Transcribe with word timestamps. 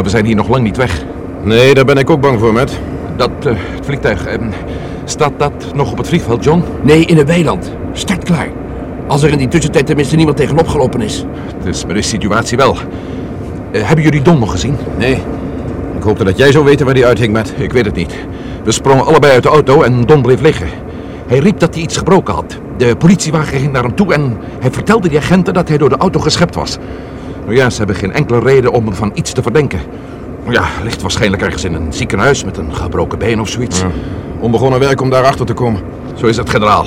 maar 0.00 0.08
we 0.10 0.16
zijn 0.16 0.26
hier 0.26 0.36
nog 0.36 0.48
lang 0.48 0.64
niet 0.64 0.76
weg. 0.76 1.04
Nee, 1.42 1.74
daar 1.74 1.84
ben 1.84 1.96
ik 1.96 2.10
ook 2.10 2.20
bang 2.20 2.40
voor, 2.40 2.52
Matt. 2.52 2.78
Dat 3.16 3.30
eh, 3.40 3.52
het 3.74 3.86
vliegtuig, 3.86 4.26
eh, 4.26 4.38
staat 5.04 5.32
dat 5.36 5.52
nog 5.74 5.90
op 5.90 5.98
het 5.98 6.08
vliegveld, 6.08 6.44
John? 6.44 6.62
Nee, 6.82 7.04
in 7.04 7.18
een 7.18 7.26
weiland. 7.26 7.72
Start 7.92 8.24
klaar. 8.24 8.48
Als 9.06 9.22
er 9.22 9.30
in 9.30 9.38
die 9.38 9.48
tussentijd 9.48 9.86
tenminste 9.86 10.16
niemand 10.16 10.36
tegenop 10.36 10.68
gelopen 10.68 11.00
is. 11.00 11.24
Het 11.56 11.66
is 11.66 11.86
met 11.86 11.96
de 11.96 12.02
situatie 12.02 12.56
wel. 12.56 12.76
Eh, 13.70 13.82
hebben 13.86 14.04
jullie 14.04 14.22
Don 14.22 14.38
nog 14.38 14.50
gezien? 14.50 14.76
Nee. 14.98 15.14
Ik 15.96 16.02
hoopte 16.02 16.24
dat 16.24 16.38
jij 16.38 16.52
zou 16.52 16.64
weten 16.64 16.84
waar 16.84 16.94
die 16.94 17.06
uithing, 17.06 17.32
Matt. 17.32 17.52
Ik 17.56 17.72
weet 17.72 17.84
het 17.84 17.94
niet. 17.94 18.14
We 18.64 18.72
sprongen 18.72 19.06
allebei 19.06 19.32
uit 19.32 19.42
de 19.42 19.48
auto 19.48 19.82
en 19.82 20.06
Don 20.06 20.22
bleef 20.22 20.40
liggen. 20.40 20.68
Hij 21.26 21.38
riep 21.38 21.58
dat 21.58 21.74
hij 21.74 21.82
iets 21.82 21.96
gebroken 21.96 22.34
had. 22.34 22.58
De 22.76 22.96
politiewagen 22.96 23.58
ging 23.58 23.72
naar 23.72 23.82
hem 23.82 23.94
toe 23.94 24.14
en 24.14 24.36
hij 24.60 24.70
vertelde 24.70 25.08
die 25.08 25.18
agenten 25.18 25.54
dat 25.54 25.68
hij 25.68 25.78
door 25.78 25.88
de 25.88 25.96
auto 25.96 26.20
geschept 26.20 26.54
was. 26.54 26.78
Nou 27.50 27.62
ja, 27.62 27.70
ze 27.70 27.78
hebben 27.78 27.96
geen 27.96 28.12
enkele 28.12 28.40
reden 28.40 28.72
om 28.72 28.94
van 28.94 29.10
iets 29.14 29.32
te 29.32 29.42
verdenken. 29.42 29.80
Ja, 30.48 30.64
ligt 30.82 31.02
waarschijnlijk 31.02 31.42
ergens 31.42 31.64
in 31.64 31.74
een 31.74 31.92
ziekenhuis 31.92 32.44
met 32.44 32.56
een 32.56 32.74
gebroken 32.74 33.18
been 33.18 33.40
of 33.40 33.48
zoiets. 33.48 33.82
Onbegonnen 34.40 34.80
werk 34.80 35.00
om 35.00 35.10
daarachter 35.10 35.46
te 35.46 35.52
komen. 35.52 35.80
Zo 36.14 36.26
is 36.26 36.36
het, 36.36 36.50
generaal. 36.50 36.86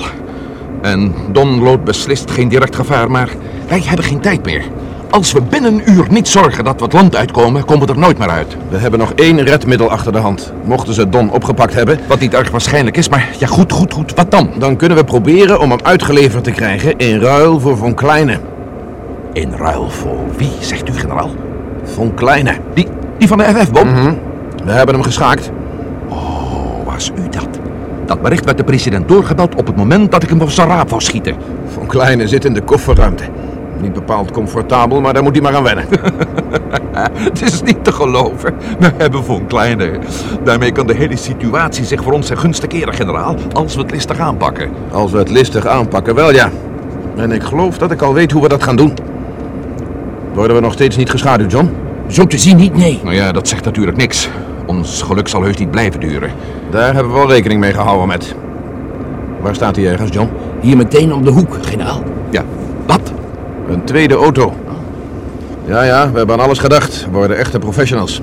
En 0.82 1.14
Don 1.32 1.62
loopt 1.62 1.84
beslist 1.84 2.30
geen 2.30 2.48
direct 2.48 2.76
gevaar, 2.76 3.10
maar 3.10 3.28
wij 3.68 3.82
hebben 3.84 4.04
geen 4.04 4.20
tijd 4.20 4.44
meer. 4.44 4.64
Als 5.10 5.32
we 5.32 5.42
binnen 5.42 5.74
een 5.74 5.90
uur 5.90 6.06
niet 6.10 6.28
zorgen 6.28 6.64
dat 6.64 6.78
we 6.78 6.84
het 6.84 6.92
land 6.92 7.16
uitkomen, 7.16 7.64
komen 7.64 7.86
we 7.86 7.92
er 7.92 7.98
nooit 7.98 8.18
meer 8.18 8.30
uit. 8.30 8.56
We 8.68 8.76
hebben 8.76 8.98
nog 8.98 9.12
één 9.12 9.42
redmiddel 9.42 9.90
achter 9.90 10.12
de 10.12 10.18
hand. 10.18 10.52
Mochten 10.64 10.94
ze 10.94 11.08
Don 11.08 11.30
opgepakt 11.30 11.74
hebben, 11.74 12.00
Wat 12.08 12.20
niet 12.20 12.34
erg 12.34 12.50
waarschijnlijk 12.50 12.96
is, 12.96 13.08
maar 13.08 13.28
ja, 13.38 13.46
goed, 13.46 13.72
goed, 13.72 13.92
goed. 13.92 14.14
Wat 14.14 14.30
dan? 14.30 14.50
dan 14.58 14.76
kunnen 14.76 14.98
we 14.98 15.04
proberen 15.04 15.60
om 15.60 15.70
hem 15.70 15.80
uitgeleverd 15.82 16.44
te 16.44 16.50
krijgen 16.50 16.96
in 16.96 17.20
ruil 17.20 17.60
voor 17.60 17.76
Von 17.76 17.94
Kleine. 17.94 18.38
In 19.34 19.52
ruil 19.52 19.90
voor 19.90 20.18
wie, 20.36 20.52
zegt 20.60 20.88
u, 20.88 20.92
generaal? 20.92 21.30
Von 21.84 22.14
Kleine. 22.14 22.56
Die, 22.74 22.88
die 23.18 23.28
van 23.28 23.38
de 23.38 23.44
FF-bom? 23.44 23.94
We 24.64 24.70
hebben 24.70 24.94
hem 24.94 25.04
geschaakt. 25.04 25.50
Oh, 26.08 26.84
was 26.84 27.12
u 27.18 27.28
dat? 27.30 27.48
Dat 28.06 28.22
bericht 28.22 28.44
werd 28.44 28.56
de 28.56 28.64
president 28.64 29.08
doorgebeld 29.08 29.54
op 29.54 29.66
het 29.66 29.76
moment 29.76 30.12
dat 30.12 30.22
ik 30.22 30.28
hem 30.28 30.40
op 30.40 30.50
zijn 30.50 30.68
raap 30.68 30.88
wou 30.90 31.02
schieten. 31.02 31.34
Von 31.66 31.86
Kleine 31.86 32.28
zit 32.28 32.44
in 32.44 32.54
de 32.54 32.60
kofferruimte. 32.60 33.24
Niet 33.80 33.92
bepaald 33.92 34.30
comfortabel, 34.30 35.00
maar 35.00 35.12
daar 35.12 35.22
moet 35.22 35.32
hij 35.32 35.42
maar 35.42 35.54
aan 35.54 35.62
wennen. 35.62 35.84
Het 37.28 37.42
is 37.42 37.62
niet 37.62 37.84
te 37.84 37.92
geloven. 37.92 38.54
We 38.78 38.90
hebben 38.96 39.24
Von 39.24 39.46
Kleine. 39.46 39.98
Daarmee 40.44 40.72
kan 40.72 40.86
de 40.86 40.94
hele 40.94 41.16
situatie 41.16 41.84
zich 41.84 42.02
voor 42.02 42.12
ons 42.12 42.26
ten 42.26 42.38
gunste 42.38 42.66
keren, 42.66 42.94
generaal. 42.94 43.36
Als 43.52 43.74
we 43.74 43.80
het 43.80 43.90
listig 43.90 44.18
aanpakken. 44.18 44.70
Als 44.90 45.10
we 45.10 45.18
het 45.18 45.30
listig 45.30 45.66
aanpakken, 45.66 46.14
wel 46.14 46.32
ja. 46.32 46.50
En 47.16 47.32
ik 47.32 47.42
geloof 47.42 47.78
dat 47.78 47.90
ik 47.90 48.02
al 48.02 48.14
weet 48.14 48.32
hoe 48.32 48.42
we 48.42 48.48
dat 48.48 48.62
gaan 48.62 48.76
doen. 48.76 48.94
Worden 50.34 50.56
we 50.56 50.62
nog 50.62 50.72
steeds 50.72 50.96
niet 50.96 51.10
geschaduwd, 51.10 51.50
John? 51.50 51.70
Zo 52.06 52.26
te 52.26 52.38
zien 52.38 52.56
niet, 52.56 52.76
nee. 52.76 53.00
Nou 53.02 53.14
ja, 53.14 53.32
dat 53.32 53.48
zegt 53.48 53.64
natuurlijk 53.64 53.96
niks. 53.96 54.28
Ons 54.66 55.02
geluk 55.02 55.28
zal 55.28 55.42
heus 55.42 55.56
niet 55.56 55.70
blijven 55.70 56.00
duren. 56.00 56.30
Daar 56.70 56.94
hebben 56.94 57.12
we 57.12 57.18
wel 57.18 57.28
rekening 57.30 57.60
mee 57.60 57.72
gehouden 57.72 58.08
met. 58.08 58.34
Waar 59.40 59.54
staat 59.54 59.76
hij 59.76 59.86
ergens, 59.86 60.10
John? 60.12 60.30
Hier 60.60 60.76
meteen 60.76 61.12
om 61.12 61.24
de 61.24 61.30
hoek, 61.30 61.58
generaal. 61.60 62.02
Ja, 62.30 62.42
wat? 62.86 63.12
Een 63.68 63.84
tweede 63.84 64.14
auto. 64.14 64.52
Ja, 65.66 65.82
ja, 65.82 66.10
we 66.10 66.18
hebben 66.18 66.36
aan 66.38 66.44
alles 66.44 66.58
gedacht. 66.58 67.04
We 67.10 67.16
worden 67.16 67.38
echte 67.38 67.58
professionals. 67.58 68.20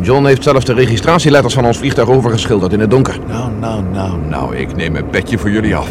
John 0.00 0.24
heeft 0.26 0.42
zelfs 0.42 0.64
de 0.64 0.74
registratieletters 0.74 1.54
van 1.54 1.64
ons 1.64 1.78
vliegtuig 1.78 2.08
overgeschilderd 2.08 2.72
in 2.72 2.80
het 2.80 2.90
donker. 2.90 3.18
Nou, 3.28 3.50
nou, 3.60 3.82
nou, 3.92 4.18
nou, 4.28 4.56
ik 4.56 4.76
neem 4.76 4.96
een 4.96 5.10
petje 5.10 5.38
voor 5.38 5.50
jullie 5.50 5.76
af. 5.76 5.88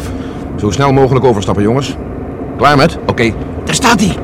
Zo 0.56 0.70
snel 0.70 0.92
mogelijk 0.92 1.24
overstappen, 1.24 1.62
jongens. 1.62 1.96
Klaar 2.56 2.76
met? 2.76 2.98
Oké, 3.06 3.32
Daar 3.64 3.74
staat 3.74 4.00
hij. 4.00 4.16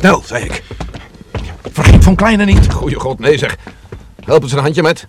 Snel, 0.00 0.22
zei 0.24 0.44
ik. 0.44 0.62
vergeet 1.72 2.04
Von 2.04 2.14
Kleine 2.14 2.44
niet. 2.44 2.72
Goeie 2.72 3.00
god, 3.00 3.18
nee 3.18 3.38
zeg. 3.38 3.56
Help 4.24 4.42
eens 4.42 4.52
een 4.52 4.58
handje 4.58 4.82
met. 4.82 5.06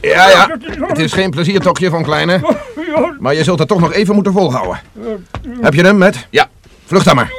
Ja, 0.00 0.28
ja. 0.28 0.58
Het 0.78 0.98
is 0.98 1.12
geen 1.12 1.30
pleziertochtje 1.30 1.90
van 1.90 2.02
Kleine. 2.02 2.40
Maar 3.18 3.34
je 3.34 3.44
zult 3.44 3.58
het 3.58 3.68
toch 3.68 3.80
nog 3.80 3.92
even 3.92 4.14
moeten 4.14 4.32
volhouden. 4.32 4.80
Heb 5.60 5.74
je 5.74 5.82
hem, 5.82 5.98
met? 5.98 6.26
Ja. 6.30 6.48
Vlucht 6.84 7.04
dan 7.04 7.16
maar. 7.16 7.32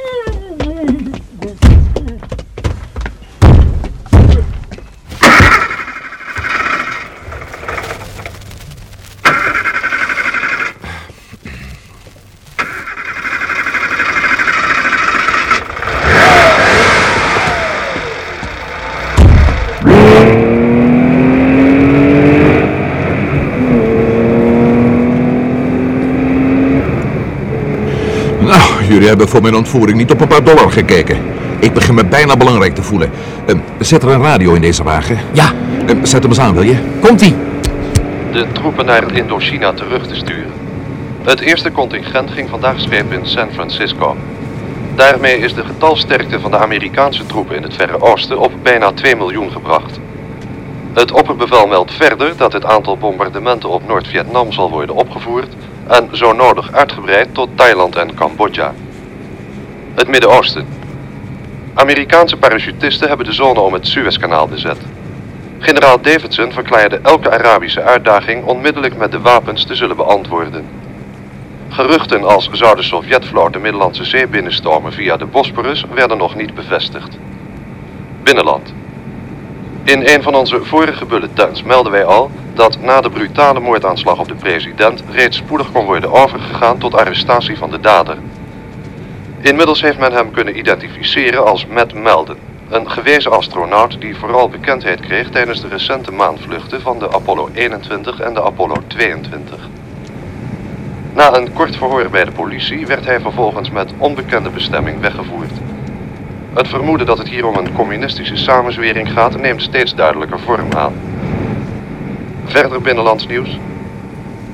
Nou, 28.46 28.84
jullie 29.06 29.20
hebben 29.24 29.36
voor 29.42 29.42
mijn 29.52 29.56
ontvoering 29.64 29.98
niet 29.98 30.12
op 30.12 30.22
een 30.22 30.28
paar 30.28 30.44
dollar 30.44 30.72
gekeken. 30.72 31.18
Ik 31.60 31.74
begin 31.74 31.94
me 31.96 32.06
bijna 32.06 32.38
belangrijk 32.38 32.76
te 32.76 32.84
voelen. 32.84 33.12
Eh, 33.46 33.56
zet 33.80 34.04
er 34.04 34.10
een 34.10 34.22
radio 34.22 34.54
in 34.54 34.62
deze 34.62 34.84
wagen. 34.84 35.18
Ja, 35.32 35.52
Eh, 35.88 35.96
zet 36.02 36.22
hem 36.22 36.32
eens 36.32 36.40
aan, 36.40 36.54
wil 36.54 36.64
je? 36.64 36.76
komt-ie. 37.02 37.36
de 38.32 38.46
troepen 38.52 38.86
naar 38.86 39.14
Indochina 39.14 39.74
terug 39.74 40.08
te 40.08 40.16
sturen. 40.16 40.52
Het 41.24 41.40
eerste 41.40 41.72
contingent 41.72 42.32
ging 42.32 42.50
vandaag 42.50 42.80
schepen 42.80 43.20
in 43.20 43.26
San 43.28 43.48
Francisco. 43.54 44.16
Daarmee 44.96 45.38
is 45.38 45.54
de 45.54 45.64
getalsterkte 45.66 46.40
van 46.40 46.52
de 46.52 46.58
Amerikaanse 46.58 47.26
troepen 47.26 47.56
in 47.56 47.64
het 47.64 47.74
Verre 47.74 48.02
Oosten 48.02 48.40
op 48.40 48.52
bijna 48.64 48.92
2 48.92 49.16
miljoen 49.16 49.52
gebracht. 49.52 50.00
Het 50.94 51.12
opperbevel 51.12 51.68
meldt 51.68 51.92
verder 51.94 52.34
dat 52.38 52.54
het 52.54 52.66
aantal 52.66 52.98
bombardementen 52.98 53.70
op 53.70 53.82
Noord-Vietnam 53.88 54.52
zal 54.52 54.70
worden 54.70 54.96
opgevoerd 54.96 55.54
en 55.88 56.10
zo 56.12 56.34
nodig 56.34 56.72
uitgebreid 56.72 57.28
tot 57.34 57.50
Thailand 57.56 57.96
en 57.96 58.14
Cambodja. 58.16 58.74
Het 59.96 60.08
Midden-Oosten. 60.08 60.68
Amerikaanse 61.74 62.38
parachutisten 62.38 63.08
hebben 63.08 63.26
de 63.26 63.34
zone 63.34 63.60
om 63.60 63.74
het 63.74 63.88
Suezkanaal 63.88 64.48
bezet. 64.48 64.78
Generaal 65.60 66.02
Davidson 66.02 66.52
verklaarde 66.52 67.00
elke 67.04 67.32
Arabische 67.32 67.82
uitdaging 67.82 68.46
onmiddellijk 68.46 68.98
met 68.98 69.12
de 69.12 69.20
wapens 69.20 69.66
te 69.66 69.76
zullen 69.76 69.96
beantwoorden. 69.96 70.66
Geruchten 71.70 72.24
als 72.24 72.50
zou 72.52 72.76
de 72.76 72.84
Sovjetvloot 72.84 73.54
de 73.54 73.60
Middellandse 73.60 74.04
Zee 74.04 74.28
binnenstormen 74.28 74.94
via 74.94 75.18
de 75.18 75.26
Bosporus 75.26 75.86
werden 75.94 76.18
nog 76.18 76.36
niet 76.36 76.54
bevestigd. 76.54 77.18
Binnenland. 78.24 78.74
In 79.84 80.08
een 80.08 80.24
van 80.24 80.36
onze 80.36 80.64
vorige 80.64 81.06
bulletins 81.06 81.64
melden 81.64 81.92
wij 81.92 82.06
al 82.06 82.32
dat 82.54 82.78
na 82.82 83.02
de 83.02 83.10
brutale 83.10 83.60
moordaanslag 83.60 84.20
op 84.20 84.28
de 84.28 84.36
president 84.36 85.04
reeds 85.12 85.38
spoedig 85.38 85.72
kon 85.72 85.86
worden 85.86 86.12
overgegaan 86.12 86.78
tot 86.78 86.96
arrestatie 86.96 87.58
van 87.58 87.70
de 87.70 87.80
dader. 87.80 88.18
Inmiddels 89.46 89.82
heeft 89.82 89.98
men 89.98 90.12
hem 90.12 90.32
kunnen 90.32 90.58
identificeren 90.58 91.46
als 91.46 91.66
Matt 91.66 91.94
Melden, 91.94 92.38
een 92.70 92.92
gewezen 92.92 93.32
astronaut 93.32 94.02
die 94.02 94.16
vooral 94.16 94.50
bekendheid 94.50 95.00
kreeg 95.00 95.30
tijdens 95.30 95.62
de 95.62 95.68
recente 95.68 96.12
maanvluchten 96.12 96.82
van 96.82 97.00
de 97.00 97.12
Apollo 97.12 97.50
21 97.54 98.20
en 98.20 98.34
de 98.34 98.44
Apollo 98.44 98.76
22. 98.88 99.70
Na 101.14 101.36
een 101.36 101.54
kort 101.54 101.76
verhoor 101.76 102.10
bij 102.10 102.26
de 102.26 102.32
politie 102.32 102.88
werd 102.88 103.06
hij 103.06 103.20
vervolgens 103.20 103.70
met 103.70 103.94
onbekende 103.98 104.50
bestemming 104.50 105.00
weggevoerd. 105.00 105.52
Het 106.54 106.68
vermoeden 106.68 107.08
dat 107.08 107.18
het 107.18 107.30
hier 107.30 107.46
om 107.46 107.56
een 107.56 107.74
communistische 107.74 108.38
samenzwering 108.38 109.12
gaat 109.12 109.40
neemt 109.40 109.62
steeds 109.62 109.96
duidelijker 109.96 110.40
vorm 110.40 110.74
aan. 110.74 110.94
Verder 112.46 112.82
binnenlands 112.82 113.28
nieuws. 113.28 113.60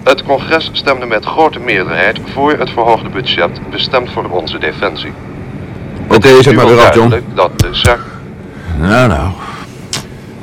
Het 0.03 0.23
congres 0.23 0.69
stemde 0.73 1.05
met 1.05 1.25
grote 1.25 1.59
meerderheid 1.59 2.19
voor 2.33 2.51
het 2.51 2.69
verhoogde 2.69 3.09
budget 3.09 3.69
bestemd 3.69 4.11
voor 4.11 4.29
onze 4.29 4.59
defensie. 4.59 5.11
Oké, 6.07 6.27
zet 6.27 6.45
Nu 6.45 6.53
maar 6.53 6.67
weer 6.67 6.79
af, 6.79 6.95
John. 6.95 7.09
duidelijk 7.09 7.35
dat 7.35 7.59
de 7.59 7.69
zaak... 7.71 7.99
Nou, 8.79 9.07
nou. 9.07 9.29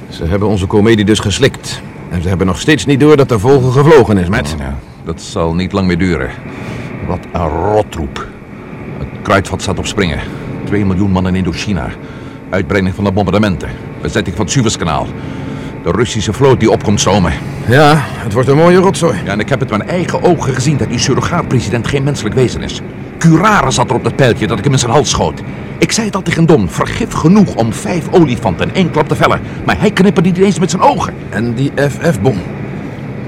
Ze 0.08 0.24
hebben 0.24 0.48
onze 0.48 0.66
komedie 0.66 1.04
dus 1.04 1.18
geslikt. 1.18 1.80
En 2.10 2.22
ze 2.22 2.28
hebben 2.28 2.46
nog 2.46 2.60
steeds 2.60 2.86
niet 2.86 3.00
door 3.00 3.16
dat 3.16 3.28
de 3.28 3.38
vogel 3.38 3.70
gevlogen 3.70 4.18
is, 4.18 4.28
met. 4.28 4.54
Ja, 4.58 4.78
dat 5.04 5.20
zal 5.20 5.54
niet 5.54 5.72
lang 5.72 5.86
meer 5.86 5.98
duren. 5.98 6.30
Wat 7.06 7.18
een 7.32 7.48
rottroep. 7.48 8.26
Het 8.98 9.08
kruidvat 9.22 9.62
staat 9.62 9.78
op 9.78 9.86
springen. 9.86 10.20
2 10.64 10.84
miljoen 10.84 11.10
man 11.10 11.26
in 11.26 11.34
Indochina. 11.34 11.88
Uitbreiding 12.50 12.94
van 12.94 13.04
de 13.04 13.12
bombardementen. 13.12 13.68
Bezetting 14.00 14.36
van 14.36 14.44
het 14.44 14.54
Suezkanaal. 14.54 15.06
De 15.82 15.90
Russische 15.90 16.32
vloot 16.32 16.60
die 16.60 16.70
opkomt 16.70 17.00
stomen. 17.00 17.32
Ja, 17.68 17.94
het 17.98 18.32
wordt 18.32 18.48
een 18.48 18.56
mooie 18.56 18.76
rotzooi. 18.76 19.18
Ja, 19.24 19.30
en 19.32 19.40
ik 19.40 19.48
heb 19.48 19.60
het 19.60 19.70
met 19.70 19.78
mijn 19.78 19.90
eigen 19.90 20.22
ogen 20.22 20.54
gezien 20.54 20.76
dat 20.76 20.88
die 20.88 20.98
surrogaatpresident 20.98 21.86
geen 21.86 22.02
menselijk 22.02 22.34
wezen 22.34 22.62
is. 22.62 22.80
Curare 23.18 23.70
zat 23.70 23.90
er 23.90 23.96
op 23.96 24.04
dat 24.04 24.16
pijltje 24.16 24.46
dat 24.46 24.58
ik 24.58 24.64
hem 24.64 24.72
in 24.72 24.78
zijn 24.78 24.90
hals 24.92 25.10
schoot. 25.10 25.40
Ik 25.78 25.92
zei 25.92 26.06
het 26.06 26.16
al 26.16 26.22
tegen 26.22 26.46
Don, 26.46 26.68
vergif 26.68 27.12
genoeg 27.12 27.54
om 27.54 27.72
vijf 27.72 28.04
olifanten 28.10 28.68
in 28.68 28.74
één 28.74 28.90
klap 28.90 29.08
te 29.08 29.14
vellen. 29.16 29.40
Maar 29.64 29.78
hij 29.80 29.90
knipperde 29.90 30.28
niet 30.28 30.38
eens 30.38 30.58
met 30.58 30.70
zijn 30.70 30.82
ogen. 30.82 31.14
En 31.30 31.54
die 31.54 31.72
FF-bom. 31.90 32.36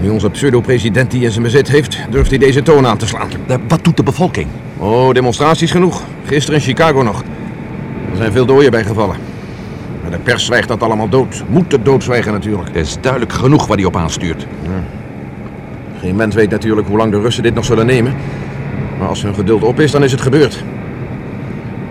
Nu 0.00 0.08
onze 0.08 0.30
pseudo-president 0.30 1.10
die 1.10 1.22
in 1.24 1.30
zijn 1.30 1.42
bezit 1.42 1.68
heeft, 1.68 1.98
durft 2.10 2.30
hij 2.30 2.38
deze 2.38 2.62
toon 2.62 2.86
aan 2.86 2.96
te 2.96 3.06
slaan. 3.06 3.28
De- 3.46 3.58
wat 3.68 3.84
doet 3.84 3.96
de 3.96 4.02
bevolking? 4.02 4.46
Oh, 4.76 5.12
demonstraties 5.12 5.70
genoeg. 5.70 6.02
Gisteren 6.24 6.60
in 6.60 6.66
Chicago 6.66 7.02
nog. 7.02 7.20
Er 8.10 8.16
zijn 8.16 8.32
veel 8.32 8.46
doden 8.46 8.70
bijgevallen. 8.70 9.16
Maar 10.02 10.10
de 10.10 10.18
pers 10.18 10.44
zwijgt 10.44 10.68
dat 10.68 10.82
allemaal 10.82 11.08
dood. 11.08 11.44
Moet 11.48 11.72
het 11.72 11.84
doodzwijgen 11.84 12.32
natuurlijk. 12.32 12.68
Het 12.68 12.76
is 12.76 12.96
duidelijk 13.00 13.32
genoeg 13.32 13.66
waar 13.66 13.76
hij 13.76 13.86
op 13.86 13.96
aanstuurt. 13.96 14.46
Geen 16.00 16.16
mens 16.16 16.34
weet 16.34 16.50
natuurlijk 16.50 16.88
hoe 16.88 16.96
lang 16.96 17.12
de 17.12 17.20
Russen 17.20 17.42
dit 17.42 17.54
nog 17.54 17.64
zullen 17.64 17.86
nemen. 17.86 18.14
Maar 18.98 19.08
als 19.08 19.22
hun 19.22 19.34
geduld 19.34 19.62
op 19.62 19.80
is, 19.80 19.90
dan 19.90 20.04
is 20.04 20.12
het 20.12 20.20
gebeurd. 20.20 20.64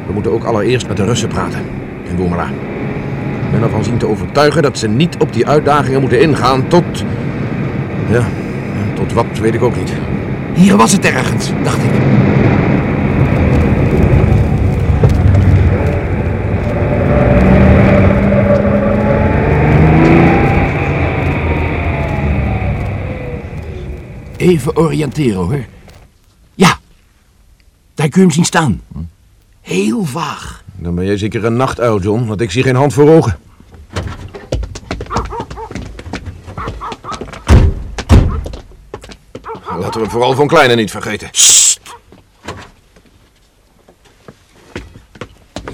We 0.07 0.13
moeten 0.13 0.31
ook 0.31 0.43
allereerst 0.43 0.87
met 0.87 0.97
de 0.97 1.05
Russen 1.05 1.29
praten. 1.29 1.59
In 2.03 2.15
Woemela. 2.15 2.47
Ik 3.45 3.51
ben 3.51 3.63
ervan 3.63 3.83
zien 3.83 3.97
te 3.97 4.07
overtuigen 4.07 4.61
dat 4.61 4.77
ze 4.77 4.87
niet 4.87 5.15
op 5.17 5.33
die 5.33 5.47
uitdagingen 5.47 6.01
moeten 6.01 6.21
ingaan 6.21 6.67
tot... 6.67 7.03
Ja, 8.09 8.23
tot 8.93 9.13
wat 9.13 9.25
weet 9.41 9.53
ik 9.53 9.63
ook 9.63 9.75
niet. 9.75 9.93
Hier 10.53 10.77
was 10.77 10.91
het 10.91 11.05
ergens, 11.05 11.51
dacht 11.63 11.83
ik. 11.83 11.91
Even 24.39 24.77
oriënteren 24.77 25.35
hoor. 25.35 25.65
Ja, 26.55 26.79
daar 27.95 28.09
kun 28.09 28.21
je 28.21 28.27
hem 28.27 28.31
zien 28.31 28.45
staan. 28.45 28.81
Heel 29.61 30.05
vaag. 30.05 30.63
Dan 30.75 30.95
ben 30.95 31.05
jij 31.05 31.17
zeker 31.17 31.45
een 31.45 31.55
nachtuil, 31.55 31.99
John, 31.99 32.25
want 32.25 32.41
ik 32.41 32.51
zie 32.51 32.63
geen 32.63 32.75
hand 32.75 32.93
voor 32.93 33.09
ogen. 33.09 33.39
Laten 39.79 40.01
we 40.01 40.09
vooral 40.09 40.33
van 40.33 40.47
Kleine 40.47 40.75
niet 40.75 40.91
vergeten. 40.91 41.29
Sst. 41.31 41.79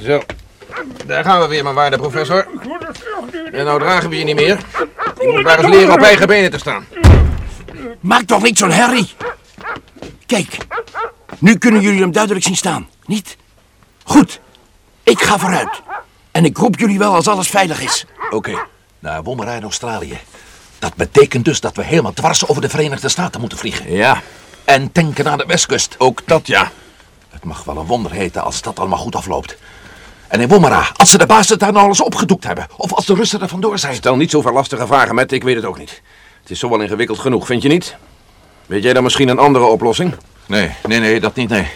Zo, 0.02 0.22
daar 1.06 1.24
gaan 1.24 1.42
we 1.42 1.48
weer, 1.48 1.64
mijn 1.64 1.76
waarde 1.76 1.98
professor. 1.98 2.48
En 3.52 3.66
nou 3.66 3.80
dragen 3.80 4.10
we 4.10 4.18
je 4.18 4.24
niet 4.24 4.36
meer. 4.36 4.58
Je 5.20 5.32
moet 5.34 5.44
maar 5.44 5.60
eens 5.60 5.76
leren 5.76 5.94
op 5.94 6.02
eigen 6.02 6.28
benen 6.28 6.52
te 6.52 6.58
staan. 6.58 6.86
Maak 8.00 8.24
toch 8.24 8.42
niet 8.44 8.58
zo'n 8.58 8.72
herrie. 8.72 9.14
Kijk, 10.26 10.58
nu 11.40 11.58
kunnen 11.58 11.82
jullie 11.82 12.02
hem 12.02 12.12
duidelijk 12.12 12.46
zien 12.46 12.56
staan, 12.56 12.88
niet? 13.06 13.38
Goed, 14.04 14.40
ik 15.04 15.22
ga 15.22 15.38
vooruit. 15.38 15.82
En 16.32 16.46
ik 16.46 16.58
roep 16.58 16.80
jullie 16.80 16.98
wel 16.98 17.14
als 17.16 17.28
alles 17.28 17.48
veilig 17.48 17.82
is. 17.82 18.06
Oké, 18.30 18.66
naar 19.00 19.24
Wommera 19.24 19.54
in 19.54 19.64
Australië. 19.64 20.18
Dat 20.80 20.96
betekent 20.96 21.46
dus 21.46 21.60
dat 21.60 21.76
we 21.76 21.84
helemaal 21.84 22.14
dwars 22.14 22.48
over 22.48 22.62
de 22.62 22.70
Verenigde 22.70 23.10
Staten 23.10 23.40
moeten 23.40 23.58
vliegen. 23.58 23.92
Ja, 23.92 24.22
En 24.66 24.92
tanken 24.92 25.24
naar 25.26 25.38
de 25.38 25.46
westkust. 25.46 25.96
ook 25.98 26.22
dat 26.26 26.48
ja. 26.48 26.72
Het 27.30 27.44
mag 27.44 27.64
wel 27.64 27.78
een 27.78 27.86
wonder 27.86 28.12
heten 28.12 28.44
als 28.44 28.62
dat 28.62 28.80
allemaal 28.80 29.00
goed 29.00 29.16
afloopt. 29.16 29.58
En 30.28 30.42
in 30.42 30.48
Wommera, 30.48 30.88
als 30.96 31.10
ze 31.10 31.18
de 31.18 31.26
basis 31.26 31.58
daar 31.58 31.72
nou 31.72 31.86
alles 31.86 32.02
opgedoekt 32.02 32.44
hebben. 32.44 32.68
Of 32.78 32.94
als 32.94 33.06
de 33.06 33.14
Russen 33.14 33.42
er 33.42 33.48
vandoor 33.48 33.80
zijn. 33.80 33.96
Stel 33.96 34.16
niet 34.16 34.32
zoveel 34.32 34.54
lastige 34.54 34.88
vragen, 34.88 35.16
met. 35.16 35.32
Ik 35.32 35.44
weet 35.44 35.56
het 35.56 35.66
ook 35.66 35.78
niet. 35.78 36.02
Het 36.46 36.54
is 36.54 36.60
zo 36.60 36.70
wel 36.70 36.82
ingewikkeld 36.82 37.20
genoeg, 37.20 37.46
vind 37.46 37.62
je 37.62 37.68
niet? 37.68 37.96
Weet 38.66 38.84
jij 38.84 38.94
dan 38.94 39.04
misschien 39.04 39.28
een 39.28 39.40
andere 39.40 39.66
oplossing? 39.66 40.16
Nee, 40.48 40.72
nee, 40.88 41.00
nee, 41.00 41.20
dat 41.20 41.36
niet, 41.36 41.50
nee. 41.50 41.68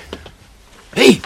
Hé, 0.90 1.06
hey, 1.06 1.20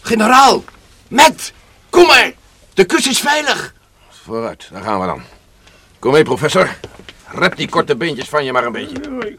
generaal, 0.00 0.64
Matt, 1.08 1.52
kom 1.90 2.06
maar. 2.06 2.32
De 2.74 2.84
kust 2.84 3.06
is 3.06 3.18
veilig. 3.18 3.74
Vooruit, 4.08 4.68
daar 4.72 4.82
gaan 4.82 5.00
we 5.00 5.06
dan. 5.06 5.22
Kom 5.98 6.12
mee, 6.12 6.22
professor. 6.22 6.76
Rep 7.26 7.56
die 7.56 7.68
korte 7.68 7.96
beentjes 7.96 8.28
van 8.28 8.44
je 8.44 8.52
maar 8.52 8.64
een 8.64 8.72
beetje. 8.72 9.38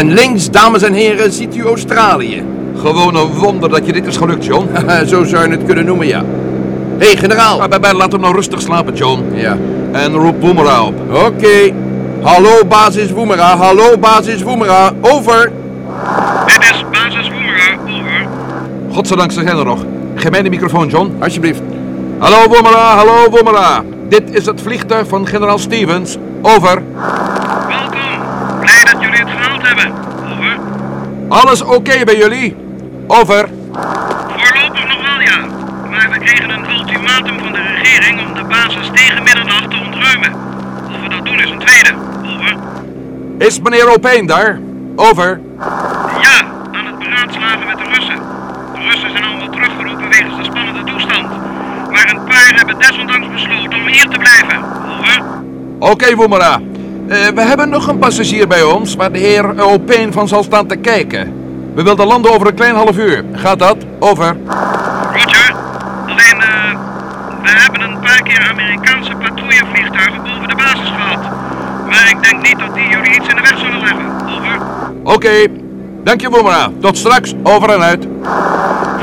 En 0.00 0.12
links, 0.12 0.50
dames 0.50 0.82
en 0.82 0.92
heren, 0.92 1.32
ziet 1.32 1.56
u 1.56 1.64
Australië. 1.64 2.44
Gewoon 2.82 3.14
een 3.14 3.26
wonder 3.26 3.70
dat 3.70 3.86
je 3.86 3.92
dit 3.92 4.06
is 4.06 4.16
gelukt, 4.16 4.44
John. 4.44 4.68
Zo 5.06 5.24
zou 5.24 5.44
je 5.44 5.50
het 5.50 5.64
kunnen 5.64 5.84
noemen, 5.84 6.06
ja. 6.06 6.24
Hé, 6.98 7.06
hey, 7.06 7.16
generaal. 7.16 7.68
Maar 7.68 7.94
laat 7.94 8.12
hem 8.12 8.20
nou 8.20 8.34
rustig 8.34 8.60
slapen, 8.60 8.94
John. 8.94 9.24
Ja. 9.34 9.56
En 9.92 10.12
roep 10.12 10.40
Wommera 10.40 10.84
op. 10.84 10.94
Oké. 11.26 11.72
Hallo, 12.22 12.64
basis 12.68 13.10
Woemera. 13.10 13.56
Hallo, 13.56 13.98
basis 13.98 14.42
Woemera. 14.42 14.92
Over. 15.00 15.52
Dit 16.46 16.62
is 16.62 16.84
basis 16.90 17.30
Woemera, 17.30 17.72
over. 17.88 18.28
Godzijdank, 18.92 19.32
ze 19.32 19.42
zijn 19.42 19.56
er 19.56 19.64
nog. 19.64 19.84
Geef 20.14 20.30
mij 20.30 20.42
de 20.42 20.50
microfoon, 20.50 20.88
John. 20.88 21.16
Alsjeblieft. 21.18 21.60
Hallo 22.18 22.48
Wommera, 22.48 22.96
hallo 22.96 23.30
Wommera. 23.30 23.82
Dit 24.08 24.22
is 24.30 24.46
het 24.46 24.60
vliegtuig 24.60 25.08
van 25.08 25.26
generaal 25.26 25.58
Stevens. 25.58 26.16
Over. 26.42 26.82
Welkom. 27.68 28.00
Blij 28.60 28.84
dat 28.92 29.00
jullie 29.00 29.18
het 29.18 29.28
gehaald 29.28 29.59
hebben. 29.76 29.92
Over. 30.32 30.58
Alles 31.28 31.62
oké 31.62 32.04
bij 32.04 32.16
jullie? 32.16 32.56
Over. 33.06 33.48
Voorlopig 34.36 34.88
nog 34.88 35.02
wel, 35.02 35.20
ja. 35.20 35.38
Maar 35.90 36.10
we 36.10 36.18
kregen 36.18 36.50
een 36.50 36.70
ultimatum 36.70 37.38
van 37.38 37.52
de 37.52 37.62
regering 37.62 38.20
om 38.26 38.34
de 38.34 38.44
basis 38.44 38.90
tegen 38.94 39.22
middernacht 39.22 39.70
te 39.70 39.76
ontruimen. 39.86 40.32
Of 40.90 41.00
we 41.02 41.08
dat 41.08 41.24
doen 41.24 41.40
is 41.40 41.50
een 41.50 41.58
tweede. 41.58 41.94
Over. 42.24 42.56
Is 43.38 43.60
meneer 43.60 43.94
Opeen 43.94 44.26
daar? 44.26 44.60
Over. 44.96 45.40
Ja, 46.20 46.36
aan 46.72 46.86
het 46.86 46.98
beraadslagen 46.98 47.66
met 47.66 47.78
de 47.78 47.84
Russen. 47.94 48.18
De 48.74 48.80
Russen 48.90 49.10
zijn 49.10 49.24
allemaal 49.24 49.50
teruggeroepen 49.50 50.08
wegens 50.08 50.36
de 50.36 50.44
spannende 50.44 50.84
toestand. 50.84 51.28
Maar 51.90 52.10
een 52.10 52.24
paar 52.24 52.52
hebben 52.54 52.78
desondanks 52.78 53.28
besloten 53.32 53.78
om 53.78 53.86
hier 53.86 54.08
te 54.08 54.18
blijven. 54.18 54.64
Over. 54.98 55.22
Oké, 55.78 56.14
Wommera. 56.14 56.60
Eh, 57.10 57.28
we 57.34 57.40
hebben 57.40 57.68
nog 57.68 57.86
een 57.86 57.98
passagier 57.98 58.48
bij 58.48 58.62
ons 58.62 58.94
waar 58.94 59.12
de 59.12 59.18
heer 59.18 59.62
Opeen 59.62 60.12
van 60.12 60.28
zal 60.28 60.42
staan 60.42 60.66
te 60.66 60.76
kijken. 60.76 61.32
We 61.74 61.82
wilden 61.82 62.06
landen 62.06 62.32
over 62.32 62.46
een 62.46 62.54
klein 62.54 62.74
half 62.74 62.96
uur. 62.98 63.24
Gaat 63.32 63.58
dat? 63.58 63.76
Over. 63.98 64.36
Roger. 65.12 65.54
Alleen, 66.06 66.40
eh, 66.40 66.76
we 67.42 67.50
hebben 67.50 67.80
een 67.80 67.98
paar 68.00 68.22
keer 68.22 68.48
Amerikaanse 68.50 69.12
patrouillevliegtuigen 69.14 70.22
boven 70.22 70.48
de 70.48 70.54
basis 70.54 70.88
gehad. 70.88 71.18
Maar 71.86 72.10
ik 72.10 72.22
denk 72.22 72.42
niet 72.48 72.58
dat 72.58 72.74
die 72.74 72.88
jullie 72.88 73.14
iets 73.14 73.28
in 73.28 73.36
de 73.36 73.42
weg 73.42 73.58
zullen 73.58 73.80
leggen. 73.80 74.06
Over. 74.28 74.58
Oké. 75.02 75.46
Dank 76.04 76.20
je, 76.20 76.30
Boemera. 76.30 76.68
Tot 76.80 76.98
straks. 76.98 77.34
Over 77.42 77.70
en 77.70 77.80
uit. 77.80 78.06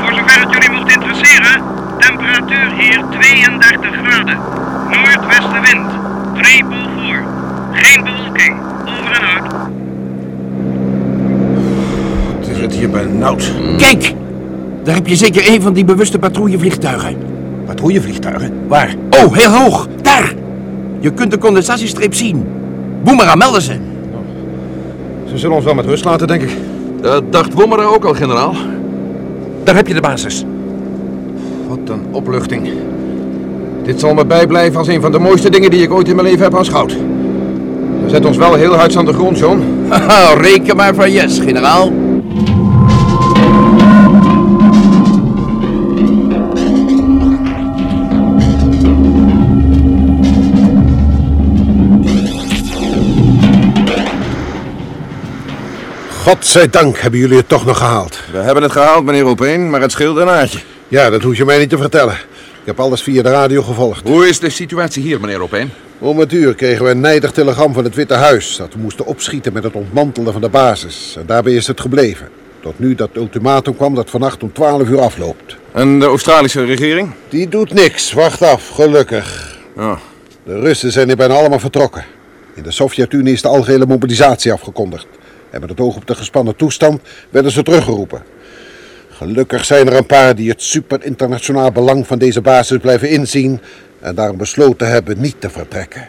Voor 0.00 0.14
zover 0.14 0.40
het 0.40 0.52
jullie 0.52 0.70
mocht 0.70 0.92
interesseren, 0.92 1.62
temperatuur 1.98 2.72
hier 2.78 3.04
32 3.10 3.90
graden. 4.02 4.38
Noordwestenwind, 4.90 5.90
3 6.34 6.64
voor. 6.64 6.97
Geen 7.82 8.04
bewolking. 8.04 8.56
Over 8.82 9.22
en 9.22 9.42
uit. 9.42 9.68
Het 12.38 12.56
is 12.56 12.60
het 12.60 12.74
hier 12.74 12.90
benauwd. 12.90 13.52
Kijk! 13.76 14.14
Daar 14.82 14.94
heb 14.94 15.06
je 15.06 15.16
zeker 15.16 15.48
een 15.54 15.62
van 15.62 15.72
die 15.72 15.84
bewuste 15.84 16.18
patrouillevliegtuigen. 16.18 17.16
Patrouillevliegtuigen? 17.66 18.52
Waar? 18.68 18.94
Oh, 19.10 19.34
heel 19.34 19.50
hoog. 19.50 19.88
Daar! 20.02 20.34
Je 21.00 21.10
kunt 21.10 21.30
de 21.30 21.38
condensatiestreep 21.38 22.14
zien. 22.14 22.46
Boemera, 23.02 23.34
melden 23.34 23.62
ze. 23.62 23.76
Ze 25.30 25.38
zullen 25.38 25.56
ons 25.56 25.64
wel 25.64 25.74
met 25.74 25.84
rust 25.84 26.04
laten, 26.04 26.26
denk 26.26 26.42
ik. 26.42 26.50
Dat 27.00 27.32
dacht 27.32 27.54
Boemera 27.54 27.82
ook 27.82 28.04
al, 28.04 28.14
generaal. 28.14 28.54
Daar 29.64 29.74
heb 29.74 29.86
je 29.86 29.94
de 29.94 30.00
basis. 30.00 30.44
Wat 31.68 31.78
een 31.84 32.06
opluchting. 32.10 32.72
Dit 33.82 34.00
zal 34.00 34.14
me 34.14 34.26
bijblijven 34.26 34.78
als 34.78 34.88
een 34.88 35.00
van 35.00 35.12
de 35.12 35.18
mooiste 35.18 35.50
dingen 35.50 35.70
die 35.70 35.82
ik 35.82 35.92
ooit 35.92 36.08
in 36.08 36.14
mijn 36.14 36.28
leven 36.28 36.42
heb 36.42 36.56
aanschouwd. 36.56 36.96
Zetten 38.08 38.26
ons 38.26 38.36
wel 38.36 38.54
heel 38.54 38.74
hard 38.74 38.96
aan 38.96 39.04
de 39.04 39.12
grond, 39.12 39.38
John. 39.38 39.88
Reken 40.40 40.76
maar 40.76 40.94
van 40.94 41.12
yes, 41.12 41.38
generaal. 41.38 41.92
Godzijdank 56.22 56.98
hebben 56.98 57.20
jullie 57.20 57.36
het 57.36 57.48
toch 57.48 57.64
nog 57.64 57.78
gehaald. 57.78 58.18
We 58.32 58.38
hebben 58.38 58.62
het 58.62 58.72
gehaald, 58.72 59.04
meneer 59.04 59.24
Opeen, 59.24 59.70
maar 59.70 59.80
het 59.80 59.92
scheelde 59.92 60.20
een 60.20 60.28
aardje. 60.28 60.58
Ja, 60.88 61.10
dat 61.10 61.22
hoef 61.22 61.36
je 61.36 61.44
mij 61.44 61.58
niet 61.58 61.70
te 61.70 61.78
vertellen. 61.78 62.16
Ik 62.68 62.76
heb 62.76 62.84
alles 62.86 63.02
via 63.02 63.22
de 63.22 63.30
radio 63.30 63.62
gevolgd. 63.62 64.08
Hoe 64.08 64.28
is 64.28 64.38
de 64.38 64.50
situatie 64.50 65.02
hier, 65.02 65.20
meneer 65.20 65.42
Opeen? 65.42 65.70
Om 65.98 66.18
het 66.18 66.32
uur 66.32 66.54
kregen 66.54 66.84
we 66.84 66.90
een 66.90 67.00
nijdig 67.00 67.30
telegram 67.30 67.72
van 67.72 67.84
het 67.84 67.94
Witte 67.94 68.14
Huis... 68.14 68.56
dat 68.56 68.74
we 68.74 68.80
moesten 68.80 69.06
opschieten 69.06 69.52
met 69.52 69.64
het 69.64 69.74
ontmantelen 69.74 70.32
van 70.32 70.40
de 70.42 70.48
basis. 70.48 71.14
En 71.18 71.26
daarbij 71.26 71.52
is 71.52 71.66
het 71.66 71.80
gebleven. 71.80 72.28
Tot 72.60 72.78
nu 72.78 72.94
dat 72.94 73.10
ultimatum 73.12 73.76
kwam 73.76 73.94
dat 73.94 74.10
vannacht 74.10 74.42
om 74.42 74.52
12 74.52 74.88
uur 74.88 75.00
afloopt. 75.00 75.56
En 75.72 75.98
de 75.98 76.04
Australische 76.04 76.64
regering? 76.64 77.10
Die 77.28 77.48
doet 77.48 77.72
niks. 77.72 78.12
Wacht 78.12 78.42
af, 78.42 78.68
gelukkig. 78.68 79.58
Oh, 79.76 79.98
De 80.44 80.60
Russen 80.60 80.92
zijn 80.92 81.06
hier 81.06 81.16
bijna 81.16 81.34
allemaal 81.34 81.58
vertrokken. 81.58 82.04
In 82.54 82.62
de 82.62 82.70
Sovjet-Unie 82.70 83.32
is 83.32 83.42
de 83.42 83.48
algehele 83.48 83.86
mobilisatie 83.86 84.52
afgekondigd. 84.52 85.06
En 85.50 85.60
met 85.60 85.70
het 85.70 85.80
oog 85.80 85.96
op 85.96 86.06
de 86.06 86.14
gespannen 86.14 86.56
toestand 86.56 87.00
werden 87.30 87.52
ze 87.52 87.62
teruggeroepen. 87.62 88.22
Gelukkig 89.18 89.64
zijn 89.64 89.86
er 89.86 89.96
een 89.96 90.06
paar 90.06 90.34
die 90.34 90.50
het 90.50 90.62
superinternationaal 90.62 91.72
belang 91.72 92.06
van 92.06 92.18
deze 92.18 92.40
basis 92.40 92.78
blijven 92.78 93.08
inzien... 93.08 93.60
en 94.00 94.14
daarom 94.14 94.36
besloten 94.36 94.90
hebben 94.90 95.20
niet 95.20 95.40
te 95.40 95.50
vertrekken. 95.50 96.08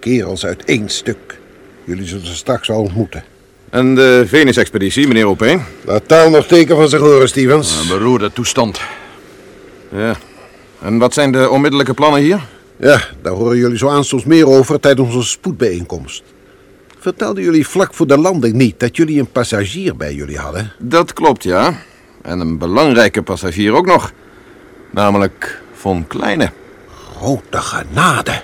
Kerels 0.00 0.46
uit 0.46 0.64
één 0.64 0.88
stuk. 0.88 1.38
Jullie 1.84 2.06
zullen 2.06 2.26
ze 2.26 2.34
straks 2.34 2.68
wel 2.68 2.80
ontmoeten. 2.80 3.24
En 3.70 3.94
de 3.94 4.24
Venus-expeditie, 4.26 5.06
meneer 5.06 5.26
Opeen? 5.26 5.62
Laat 5.84 6.08
taal 6.08 6.30
nog 6.30 6.46
teken 6.46 6.76
van 6.76 6.88
zich 6.88 7.00
horen, 7.00 7.28
Stevens. 7.28 7.80
Een 7.80 7.88
beroerde 7.88 8.32
toestand. 8.32 8.80
Ja. 9.92 10.16
En 10.82 10.98
wat 10.98 11.14
zijn 11.14 11.32
de 11.32 11.50
onmiddellijke 11.50 11.94
plannen 11.94 12.20
hier? 12.20 12.40
Ja, 12.76 13.00
daar 13.22 13.32
horen 13.32 13.56
jullie 13.56 13.78
zo 13.78 13.88
aanstonds 13.88 14.24
meer 14.24 14.46
over 14.46 14.80
tijdens 14.80 15.14
onze 15.14 15.28
spoedbijeenkomst. 15.28 16.22
Vertelden 16.98 17.42
jullie 17.42 17.66
vlak 17.66 17.94
voor 17.94 18.06
de 18.06 18.18
landing 18.18 18.54
niet 18.54 18.80
dat 18.80 18.96
jullie 18.96 19.20
een 19.20 19.30
passagier 19.32 19.96
bij 19.96 20.14
jullie 20.14 20.38
hadden? 20.38 20.72
Dat 20.78 21.12
klopt, 21.12 21.42
ja. 21.42 21.76
En 22.26 22.40
een 22.40 22.58
belangrijke 22.58 23.22
passagier 23.22 23.72
ook 23.72 23.86
nog. 23.86 24.12
Namelijk 24.90 25.60
Von 25.72 26.06
Kleine. 26.06 26.50
Grote 27.16 27.58
genade. 27.58 28.40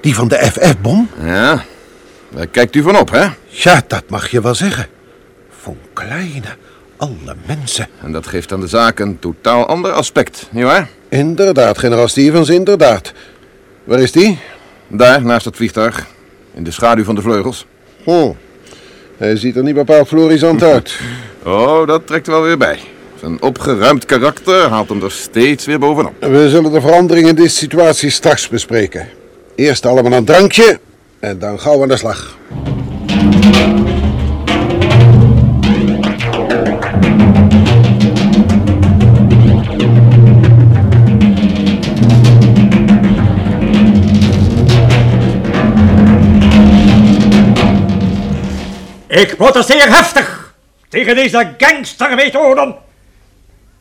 Die 0.00 0.14
van 0.14 0.28
de 0.28 0.36
FF-bom? 0.36 1.08
Ja, 1.22 1.64
daar 2.28 2.46
kijkt 2.46 2.76
u 2.76 2.82
van 2.82 2.98
op, 2.98 3.10
hè? 3.10 3.28
Ja, 3.46 3.82
dat 3.86 4.02
mag 4.08 4.30
je 4.30 4.40
wel 4.40 4.54
zeggen. 4.54 4.86
Van 5.60 5.76
kleine, 5.92 6.56
alle 6.96 7.36
mensen. 7.46 7.88
En 8.02 8.12
dat 8.12 8.26
geeft 8.26 8.52
aan 8.52 8.60
de 8.60 8.66
zaak 8.66 8.98
een 8.98 9.18
totaal 9.18 9.66
ander 9.66 9.92
aspect, 9.92 10.48
nietwaar? 10.50 10.88
Inderdaad, 11.08 11.78
generaal 11.78 12.08
Stevens, 12.08 12.48
inderdaad. 12.48 13.12
Waar 13.84 14.00
is 14.00 14.12
die? 14.12 14.38
Daar, 14.88 15.22
naast 15.22 15.44
het 15.44 15.56
vliegtuig. 15.56 16.06
In 16.54 16.64
de 16.64 16.70
schaduw 16.70 17.04
van 17.04 17.14
de 17.14 17.22
vleugels. 17.22 17.66
Hm. 18.04 18.32
Hij 19.16 19.36
ziet 19.36 19.56
er 19.56 19.62
niet 19.62 19.74
bepaald 19.74 20.08
florisant 20.08 20.62
uit. 20.62 20.98
Oh, 21.42 21.86
dat 21.86 22.06
trekt 22.06 22.26
wel 22.26 22.42
weer 22.42 22.58
bij. 22.58 22.78
Zijn 23.20 23.42
opgeruimd 23.42 24.04
karakter 24.04 24.68
haalt 24.68 24.88
hem 24.88 25.02
er 25.02 25.10
steeds 25.10 25.66
weer 25.66 25.78
bovenop. 25.78 26.12
We 26.20 26.48
zullen 26.48 26.72
de 26.72 26.80
verandering 26.80 27.28
in 27.28 27.34
deze 27.34 27.54
situatie 27.54 28.10
straks 28.10 28.48
bespreken. 28.48 29.08
Eerst 29.54 29.86
allemaal 29.86 30.12
een 30.12 30.24
drankje 30.24 30.80
en 31.18 31.38
dan 31.38 31.60
gauw 31.60 31.82
aan 31.82 31.88
de 31.88 31.96
slag. 31.96 32.38
Ik 49.08 49.36
protesteer 49.36 49.88
heftig 49.88 50.54
tegen 50.88 51.14
deze 51.14 51.54
gangstermethoden. 51.58 52.88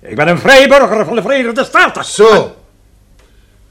Ik 0.01 0.15
ben 0.15 0.27
een 0.27 0.39
vrijburger 0.39 1.05
van 1.05 1.15
de 1.15 1.21
Verenigde 1.21 1.63
Staten. 1.63 2.05
Zo. 2.05 2.55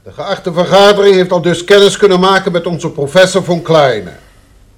De 0.03 0.11
geachte 0.11 0.53
vergadering 0.53 1.15
heeft 1.15 1.31
al 1.31 1.41
dus 1.41 1.63
kennis 1.63 1.97
kunnen 1.97 2.19
maken 2.19 2.51
met 2.51 2.65
onze 2.65 2.89
professor 2.89 3.43
von 3.43 3.61
Kleine. 3.61 4.11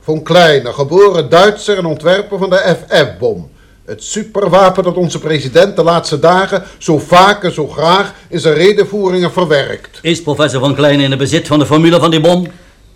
Von 0.02 0.24
Kleine, 0.24 0.74
geboren 0.74 1.30
Duitser 1.30 1.78
en 1.78 1.86
ontwerper 1.86 2.38
van 2.38 2.50
de 2.50 2.76
FF-bom. 2.88 3.52
Het 3.86 4.04
superwapen 4.04 4.84
dat 4.84 4.96
onze 4.96 5.20
president 5.20 5.76
de 5.76 5.84
laatste 5.84 6.20
dagen 6.20 6.64
zo 6.78 6.98
vaak 7.00 7.44
en 7.44 7.54
zo 7.54 7.68
graag 7.68 8.14
in 8.28 8.40
zijn 8.40 8.54
redenvoeringen 8.54 9.32
verwerkt. 9.32 10.00
Is 10.02 10.22
professor 10.22 10.60
Van 10.60 10.76
Klein 10.76 11.00
in 11.00 11.10
het 11.10 11.20
bezit 11.20 11.48
van 11.48 11.60
de 11.60 11.66
formule 11.66 12.00
van 12.00 12.12
die 12.12 12.22
bom? 12.22 12.48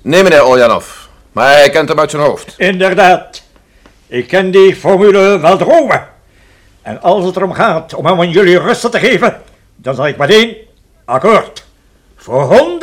Nee, 0.01 0.23
meneer 0.23 0.43
Oljanov. 0.43 0.85
Maar 1.31 1.51
hij 1.51 1.69
kent 1.69 1.89
hem 1.89 1.99
uit 1.99 2.11
zijn 2.11 2.23
hoofd. 2.23 2.53
Inderdaad. 2.57 3.43
Ik 4.07 4.27
ken 4.27 4.51
die 4.51 4.75
formule 4.75 5.39
wel 5.39 5.57
dromen. 5.57 6.13
En 6.85 7.01
als 7.01 7.25
het 7.25 7.35
erom 7.35 7.53
gaat 7.53 7.93
om 7.93 8.05
hem 8.05 8.19
aan 8.19 8.29
jullie 8.29 8.59
rusten 8.59 8.91
te 8.91 8.99
geven, 8.99 9.41
dan 9.75 9.95
zal 9.95 10.07
ik 10.07 10.17
meteen 10.17 10.55
akkoord. 11.05 11.65
Voor 12.15 12.77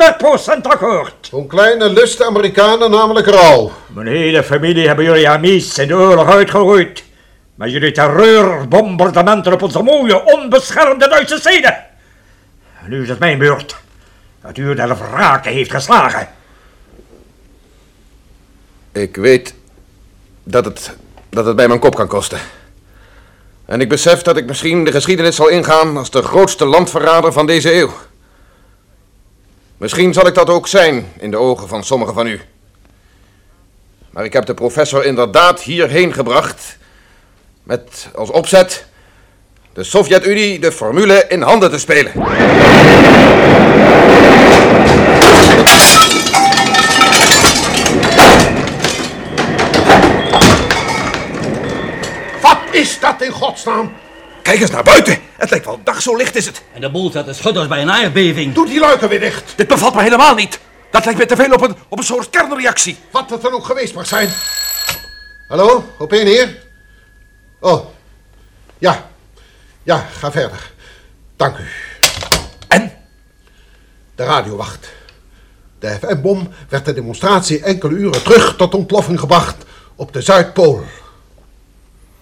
100% 0.57 0.61
akkoord. 0.61 1.27
Von 1.29 1.47
Kleine 1.47 1.89
lust 1.89 2.17
de 2.17 2.25
Amerikanen 2.25 2.91
namelijk 2.91 3.27
rauw. 3.27 3.71
Mijn 3.87 4.07
hele 4.07 4.43
familie 4.43 4.87
hebben 4.87 5.05
jullie 5.05 5.29
amies 5.29 5.77
in 5.77 5.87
de 5.87 5.95
oorlog 5.95 6.29
uitgeroeid. 6.29 7.03
Met 7.55 7.71
jullie 7.71 7.91
terreurbombardementen 7.91 9.53
op 9.53 9.61
onze 9.61 9.81
mooie, 9.81 10.23
onbeschermde 10.23 11.07
Duitse 11.07 11.37
steden. 11.37 11.75
En 12.83 12.89
nu 12.89 13.01
is 13.01 13.09
het 13.09 13.19
mijn 13.19 13.37
beurt. 13.37 13.75
Dat 14.41 14.57
u 14.57 14.75
de 14.75 14.95
wraken 14.95 15.51
heeft 15.51 15.71
geslagen. 15.71 16.27
Ik 18.91 19.15
weet 19.15 19.55
dat 20.43 20.65
het, 20.65 20.95
dat 21.29 21.45
het 21.45 21.55
bij 21.55 21.67
mijn 21.67 21.79
kop 21.79 21.95
kan 21.95 22.07
kosten. 22.07 22.39
En 23.65 23.81
ik 23.81 23.89
besef 23.89 24.21
dat 24.21 24.37
ik 24.37 24.45
misschien 24.45 24.83
de 24.83 24.91
geschiedenis 24.91 25.35
zal 25.35 25.47
ingaan 25.47 25.97
als 25.97 26.09
de 26.09 26.21
grootste 26.21 26.65
landverrader 26.65 27.33
van 27.33 27.45
deze 27.45 27.73
eeuw. 27.73 27.91
Misschien 29.77 30.13
zal 30.13 30.27
ik 30.27 30.33
dat 30.33 30.49
ook 30.49 30.67
zijn 30.67 31.11
in 31.19 31.31
de 31.31 31.37
ogen 31.37 31.67
van 31.67 31.83
sommigen 31.83 32.13
van 32.13 32.27
u. 32.27 32.41
Maar 34.09 34.25
ik 34.25 34.33
heb 34.33 34.45
de 34.45 34.53
professor 34.53 35.05
inderdaad 35.05 35.61
hierheen 35.61 36.13
gebracht 36.13 36.77
met 37.63 38.09
als 38.15 38.29
opzet 38.29 38.85
de 39.73 39.83
Sovjet-Unie 39.83 40.59
de 40.59 40.71
formule 40.71 41.25
in 41.27 41.41
handen 41.41 41.71
te 41.71 41.79
spelen. 41.79 42.11
Wat 52.41 52.59
is 52.71 52.99
Kijk 54.41 54.59
eens 54.59 54.71
naar 54.71 54.83
buiten. 54.83 55.19
Het 55.37 55.49
lijkt 55.49 55.65
wel 55.65 55.79
dag, 55.83 56.01
zo 56.01 56.15
licht 56.15 56.35
is 56.35 56.45
het. 56.45 56.61
En 56.73 56.81
de 56.81 56.91
boel 56.91 57.11
zet 57.11 57.25
de 57.25 57.33
schutters 57.33 57.67
bij 57.67 57.81
een 57.81 57.91
aardbeving. 57.91 58.53
Doe 58.53 58.65
die 58.67 58.79
luiken 58.79 59.09
weer 59.09 59.19
dicht. 59.19 59.53
Dit 59.55 59.67
bevalt 59.67 59.95
me 59.95 60.01
helemaal 60.01 60.35
niet. 60.35 60.59
Dat 60.91 61.05
lijkt 61.05 61.19
me 61.19 61.25
te 61.25 61.35
veel 61.35 61.51
op 61.51 61.61
een, 61.61 61.75
op 61.87 61.97
een 61.97 62.03
soort 62.03 62.29
kernreactie. 62.29 62.97
Wat 63.11 63.29
het 63.29 63.41
dan 63.41 63.53
ook 63.53 63.65
geweest 63.65 63.93
mag 63.93 64.07
zijn. 64.07 64.29
Hallo, 65.47 65.85
op 65.97 66.11
één 66.11 66.27
hier? 66.27 66.57
Oh. 67.59 67.85
Ja, 68.77 69.09
ja, 69.83 70.07
ga 70.19 70.31
verder. 70.31 70.71
Dank 71.35 71.57
u. 71.57 71.67
En? 72.67 72.93
De 74.15 74.23
radiowacht. 74.23 74.89
De 75.79 75.89
FM-bom 75.89 76.49
werd 76.69 76.85
de 76.85 76.93
demonstratie 76.93 77.63
enkele 77.63 77.93
uren 77.93 78.23
terug 78.23 78.55
tot 78.55 78.73
ontploffing 78.73 79.19
gebracht 79.19 79.55
op 79.95 80.13
de 80.13 80.21
Zuidpool. 80.21 80.83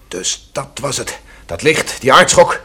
Dus 0.08 0.48
dat 0.52 0.68
was 0.80 0.96
het. 0.96 1.18
Dat 1.46 1.62
licht, 1.62 2.00
die 2.00 2.12
aardschok. 2.12 2.60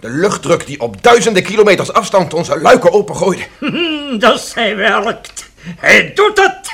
De 0.00 0.08
luchtdruk 0.08 0.66
die 0.66 0.80
op 0.80 1.02
duizenden 1.02 1.42
kilometers 1.42 1.92
afstand 1.92 2.34
onze 2.34 2.60
luiken 2.60 2.92
opengooide. 2.92 3.46
Dat 4.18 4.40
zij 4.40 4.76
werkt. 4.76 5.50
Hij 5.64 6.12
doet 6.14 6.38
het. 6.38 6.70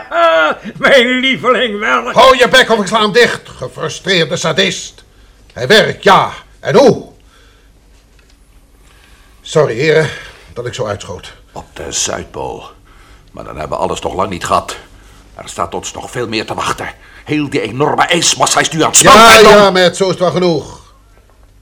Mijn 0.78 1.06
lieveling 1.08 1.78
werkt. 1.78 2.14
Hou 2.14 2.36
je 2.36 2.48
bek 2.48 2.70
of 2.70 2.80
ik 2.80 2.86
sla 2.86 3.00
hem 3.00 3.12
dicht, 3.12 3.48
gefrustreerde 3.48 4.36
sadist. 4.36 5.04
Hij 5.52 5.66
werkt, 5.66 6.02
ja. 6.02 6.30
En 6.60 6.76
hoe? 6.76 7.04
Sorry, 9.40 9.74
heren, 9.74 10.08
dat 10.52 10.66
ik 10.66 10.74
zo 10.74 10.86
uitschoot. 10.86 11.32
Op 11.52 11.64
de 11.72 11.92
Zuidpool. 11.92 12.70
Maar 13.32 13.44
dan 13.44 13.56
hebben 13.58 13.78
we 13.78 13.84
alles 13.84 14.00
nog 14.00 14.14
lang 14.14 14.30
niet 14.30 14.44
gehad. 14.44 14.76
Er 15.34 15.48
staat 15.48 15.74
ons 15.74 15.92
nog 15.92 16.10
veel 16.10 16.28
meer 16.28 16.46
te 16.46 16.54
wachten. 16.54 16.94
Heel 17.24 17.50
die 17.50 17.60
enorme 17.60 18.02
ijsmassa 18.02 18.60
is 18.60 18.70
nu 18.70 18.82
aan 18.82 18.90
het 18.90 19.00
Ja, 19.00 19.10
smelten. 19.30 19.50
ja, 19.62 19.70
met 19.70 19.96
zo 19.96 20.04
is 20.04 20.10
het 20.10 20.18
wel 20.18 20.30
genoeg. 20.30 20.80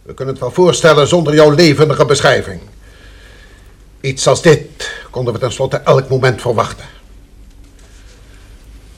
We 0.02 0.14
kunnen 0.14 0.34
het 0.34 0.42
wel 0.42 0.52
voorstellen 0.52 1.08
zonder 1.08 1.34
jouw 1.34 1.50
levendige 1.50 2.04
beschrijving. 2.04 2.60
Iets 4.00 4.26
als 4.26 4.42
dit 4.42 4.92
konden 5.10 5.32
we 5.32 5.38
tenslotte 5.38 5.76
elk 5.76 6.08
moment 6.08 6.40
verwachten. 6.40 6.84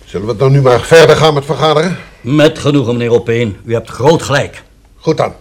Zullen 0.04 0.26
we 0.26 0.36
dan 0.36 0.52
nu 0.52 0.60
maar 0.60 0.80
verder 0.80 1.16
gaan 1.16 1.34
met 1.34 1.44
vergaderen? 1.44 1.98
Met 2.20 2.58
genoegen, 2.58 2.96
meneer 2.96 3.12
Opeen. 3.12 3.56
U 3.64 3.72
hebt 3.72 3.90
groot 3.90 4.22
gelijk. 4.22 4.62
Goed 4.96 5.16
dan. 5.16 5.34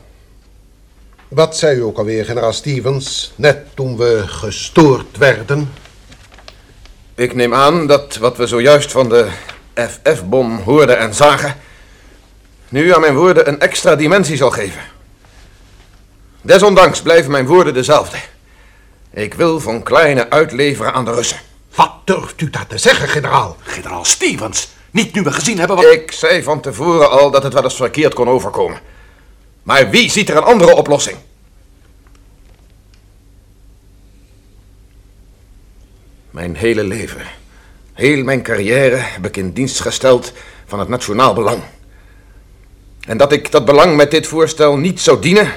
Wat 1.27 1.57
zei 1.57 1.77
u 1.77 1.81
ook 1.81 1.97
alweer, 1.97 2.25
generaal 2.25 2.53
Stevens, 2.53 3.31
net 3.35 3.57
toen 3.73 3.97
we 3.97 4.23
gestoord 4.25 5.17
werden? 5.17 5.71
Ik 7.15 7.35
neem 7.35 7.53
aan 7.53 7.87
dat 7.87 8.17
wat 8.17 8.37
we 8.37 8.47
zojuist 8.47 8.91
van 8.91 9.09
de 9.09 9.27
FF-bom 9.75 10.57
hoorden 10.57 10.99
en 10.99 11.13
zagen... 11.13 11.55
nu 12.69 12.93
aan 12.93 13.01
mijn 13.01 13.15
woorden 13.15 13.47
een 13.47 13.59
extra 13.59 13.95
dimensie 13.95 14.37
zal 14.37 14.51
geven. 14.51 14.81
Desondanks 16.41 17.01
blijven 17.01 17.31
mijn 17.31 17.45
woorden 17.45 17.73
dezelfde. 17.73 18.17
Ik 19.09 19.33
wil 19.33 19.59
Von 19.59 19.83
Kleine 19.83 20.29
uitleveren 20.29 20.93
aan 20.93 21.05
de 21.05 21.13
Russen. 21.13 21.39
Wat 21.75 21.91
durft 22.05 22.41
u 22.41 22.49
dat 22.49 22.69
te 22.69 22.77
zeggen, 22.77 23.07
generaal? 23.07 23.57
Generaal 23.59 24.05
Stevens, 24.05 24.69
niet 24.91 25.13
nu 25.13 25.21
we 25.21 25.31
gezien 25.31 25.59
hebben 25.59 25.75
wat... 25.75 25.85
Ik 25.85 26.11
zei 26.11 26.43
van 26.43 26.61
tevoren 26.61 27.09
al 27.09 27.31
dat 27.31 27.43
het 27.43 27.53
wel 27.53 27.63
eens 27.63 27.75
verkeerd 27.75 28.13
kon 28.13 28.29
overkomen. 28.29 28.79
Maar 29.63 29.89
wie 29.89 30.11
ziet 30.11 30.29
er 30.29 30.37
een 30.37 30.43
andere 30.43 30.75
oplossing? 30.75 31.17
Mijn 36.31 36.55
hele 36.55 36.83
leven, 36.83 37.21
heel 37.93 38.23
mijn 38.23 38.43
carrière 38.43 38.95
heb 38.95 39.25
ik 39.25 39.37
in 39.37 39.51
dienst 39.51 39.79
gesteld 39.79 40.33
van 40.65 40.79
het 40.79 40.87
nationaal 40.87 41.33
belang. 41.33 41.61
En 42.99 43.17
dat 43.17 43.31
ik 43.31 43.51
dat 43.51 43.65
belang 43.65 43.95
met 43.95 44.11
dit 44.11 44.27
voorstel 44.27 44.77
niet 44.77 45.01
zou 45.01 45.21
dienen, 45.21 45.51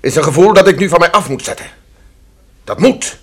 is 0.00 0.16
een 0.16 0.24
gevoel 0.24 0.52
dat 0.52 0.68
ik 0.68 0.78
nu 0.78 0.88
van 0.88 0.98
mij 0.98 1.10
af 1.10 1.28
moet 1.28 1.44
zetten. 1.44 1.66
Dat 2.64 2.78
moet. 2.78 3.18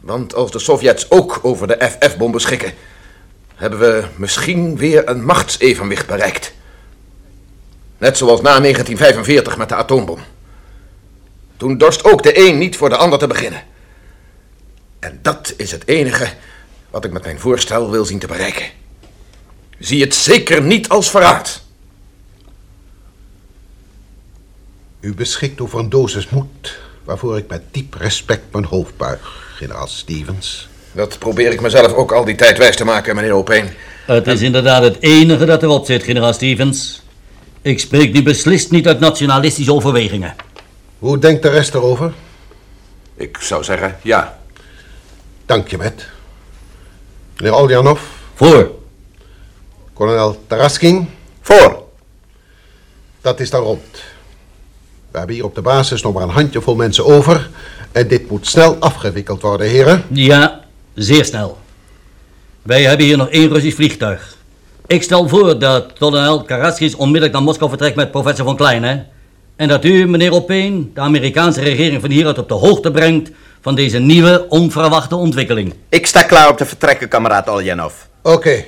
Want 0.00 0.34
als 0.34 0.50
de 0.50 0.58
Sovjets 0.58 1.10
ook 1.10 1.40
over 1.42 1.66
de 1.66 1.90
FF-bom 1.90 2.32
beschikken, 2.32 2.72
hebben 3.54 3.78
we 3.78 4.04
misschien 4.16 4.76
weer 4.76 5.08
een 5.08 5.24
machtsevenwicht 5.24 6.06
bereikt. 6.06 6.52
Net 7.98 8.16
zoals 8.16 8.40
na 8.40 8.60
1945 8.60 9.56
met 9.56 9.68
de 9.68 9.74
atoombom. 9.74 10.18
Toen 11.56 11.78
dorst 11.78 12.04
ook 12.04 12.22
de 12.22 12.38
een 12.46 12.58
niet 12.58 12.76
voor 12.76 12.88
de 12.88 12.96
ander 12.96 13.18
te 13.18 13.26
beginnen. 13.26 13.62
En 14.98 15.18
dat 15.22 15.54
is 15.56 15.70
het 15.70 15.86
enige 15.86 16.28
wat 16.90 17.04
ik 17.04 17.12
met 17.12 17.24
mijn 17.24 17.40
voorstel 17.40 17.90
wil 17.90 18.04
zien 18.04 18.18
te 18.18 18.26
bereiken. 18.26 18.66
Zie 19.78 20.00
het 20.00 20.14
zeker 20.14 20.62
niet 20.62 20.88
als 20.88 21.10
verraad. 21.10 21.63
U 25.04 25.14
beschikt 25.14 25.60
over 25.60 25.78
een 25.78 25.88
dosis 25.88 26.28
moed, 26.28 26.78
waarvoor 27.04 27.36
ik 27.36 27.48
met 27.48 27.62
diep 27.70 27.94
respect 27.94 28.52
mijn 28.52 28.64
hoofd 28.64 28.96
buig, 28.96 29.52
generaal 29.56 29.86
Stevens. 29.86 30.68
Dat 30.92 31.18
probeer 31.18 31.52
ik 31.52 31.60
mezelf 31.60 31.92
ook 31.92 32.12
al 32.12 32.24
die 32.24 32.34
tijd 32.34 32.58
wijs 32.58 32.76
te 32.76 32.84
maken, 32.84 33.14
meneer 33.14 33.32
Opeen. 33.32 33.68
Het 34.06 34.26
is 34.26 34.40
inderdaad 34.40 34.82
het 34.82 34.96
enige 35.00 35.44
dat 35.44 35.62
erop 35.62 35.86
zit, 35.86 36.02
generaal 36.02 36.32
Stevens. 36.32 37.02
Ik 37.62 37.80
spreek 37.80 38.12
nu 38.12 38.22
beslist 38.22 38.70
niet 38.70 38.86
uit 38.86 39.00
nationalistische 39.00 39.72
overwegingen. 39.72 40.34
Hoe 40.98 41.18
denkt 41.18 41.42
de 41.42 41.48
rest 41.48 41.74
erover? 41.74 42.12
Ik 43.14 43.38
zou 43.40 43.64
zeggen, 43.64 43.98
ja. 44.02 44.38
Dank 45.46 45.68
je, 45.68 45.76
met. 45.76 46.06
Meneer 47.36 47.98
Voor. 48.34 48.70
kolonel 49.92 50.44
Taraskin, 50.46 51.10
Voor. 51.40 51.82
dat 53.20 53.40
is 53.40 53.50
dan 53.50 53.62
rond. 53.62 54.12
We 55.14 55.20
hebben 55.20 55.38
hier 55.38 55.48
op 55.48 55.54
de 55.54 55.62
basis 55.62 56.02
nog 56.02 56.12
maar 56.12 56.22
een 56.22 56.28
handjevol 56.28 56.74
mensen 56.74 57.04
over. 57.04 57.50
En 57.92 58.08
dit 58.08 58.30
moet 58.30 58.46
snel 58.46 58.76
afgewikkeld 58.80 59.42
worden, 59.42 59.66
heren. 59.66 60.04
Ja, 60.10 60.60
zeer 60.94 61.24
snel. 61.24 61.58
Wij 62.62 62.82
hebben 62.82 63.06
hier 63.06 63.16
nog 63.16 63.28
één 63.28 63.48
Russisch 63.48 63.76
vliegtuig. 63.76 64.36
Ik 64.86 65.02
stel 65.02 65.28
voor 65.28 65.58
dat 65.58 65.92
kolonel 65.98 66.42
Karaskis 66.42 66.94
onmiddellijk 66.94 67.32
naar 67.32 67.42
Moskou 67.42 67.70
vertrekt 67.70 67.96
met 67.96 68.10
professor 68.10 68.44
von 68.44 68.56
Klein, 68.56 69.06
En 69.56 69.68
dat 69.68 69.84
u, 69.84 70.06
meneer 70.06 70.32
Opeen, 70.32 70.90
de 70.94 71.00
Amerikaanse 71.00 71.60
regering 71.60 72.00
van 72.00 72.10
hieruit 72.10 72.38
op 72.38 72.48
de 72.48 72.54
hoogte 72.54 72.90
brengt 72.90 73.30
van 73.60 73.74
deze 73.74 73.98
nieuwe, 73.98 74.46
onverwachte 74.48 75.16
ontwikkeling. 75.16 75.74
Ik 75.88 76.06
sta 76.06 76.22
klaar 76.22 76.50
om 76.50 76.56
te 76.56 76.66
vertrekken, 76.66 77.08
kameraad 77.08 77.48
Oljanov. 77.48 77.94
Oké, 78.22 78.64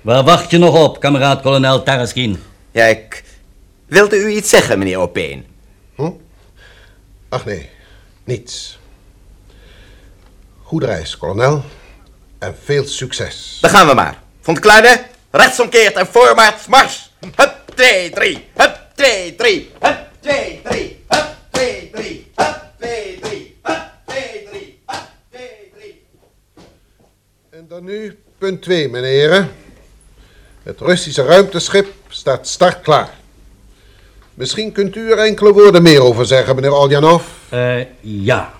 Waar 0.00 0.24
wacht 0.24 0.50
je 0.50 0.58
nog 0.58 0.82
op, 0.84 1.00
kameraad 1.00 1.42
kolonel 1.42 1.82
Taraskin? 1.82 2.42
Ja, 2.72 2.84
ik... 2.84 3.24
Wilt 3.86 4.14
u 4.14 4.28
iets 4.28 4.50
zeggen, 4.50 4.78
meneer 4.78 4.98
Opeen? 4.98 5.52
Ach 7.28 7.44
nee, 7.44 7.70
niets. 8.24 8.78
Goede 10.62 10.86
reis, 10.86 11.16
kolonel. 11.18 11.64
En 12.38 12.56
veel 12.64 12.84
succes. 12.84 13.58
Dan 13.60 13.70
gaan 13.70 13.86
we 13.86 13.94
maar. 13.94 14.22
Vond 14.40 14.58
Kleine, 14.58 15.04
rechtsomkeert 15.30 15.96
en 15.96 16.06
voorwaarts 16.06 16.66
mars. 16.66 17.12
Hup, 17.36 17.62
2, 17.74 18.10
3. 18.10 18.46
Hup, 18.54 18.80
2, 18.94 19.34
3. 19.34 19.70
Hup, 19.80 20.08
2, 20.20 20.60
3. 20.64 21.04
Hup, 21.08 21.26
2, 21.50 21.90
3. 21.92 22.26
Hup, 22.36 22.56
2, 22.78 23.20
3. 23.20 23.56
Hup, 23.62 23.82
2, 24.06 24.48
3. 24.50 24.78
Hup, 24.86 25.02
2, 25.30 25.72
3. 25.76 26.04
En 27.50 27.68
dan 27.68 27.84
nu 27.84 28.18
punt 28.38 28.62
2, 28.62 28.88
meneer 28.88 29.10
heren. 29.10 29.50
Het 30.62 30.80
Russische 30.80 31.22
ruimteschip 31.22 31.94
staat 32.08 32.48
start 32.48 32.80
klaar. 32.80 33.22
Misschien 34.34 34.72
kunt 34.72 34.96
u 34.96 35.10
er 35.10 35.18
enkele 35.18 35.52
woorden 35.52 35.82
meer 35.82 36.02
over 36.02 36.26
zeggen, 36.26 36.54
meneer 36.54 36.72
Oljanov. 36.72 37.22
Eh, 37.48 37.76
ja. 38.00 38.52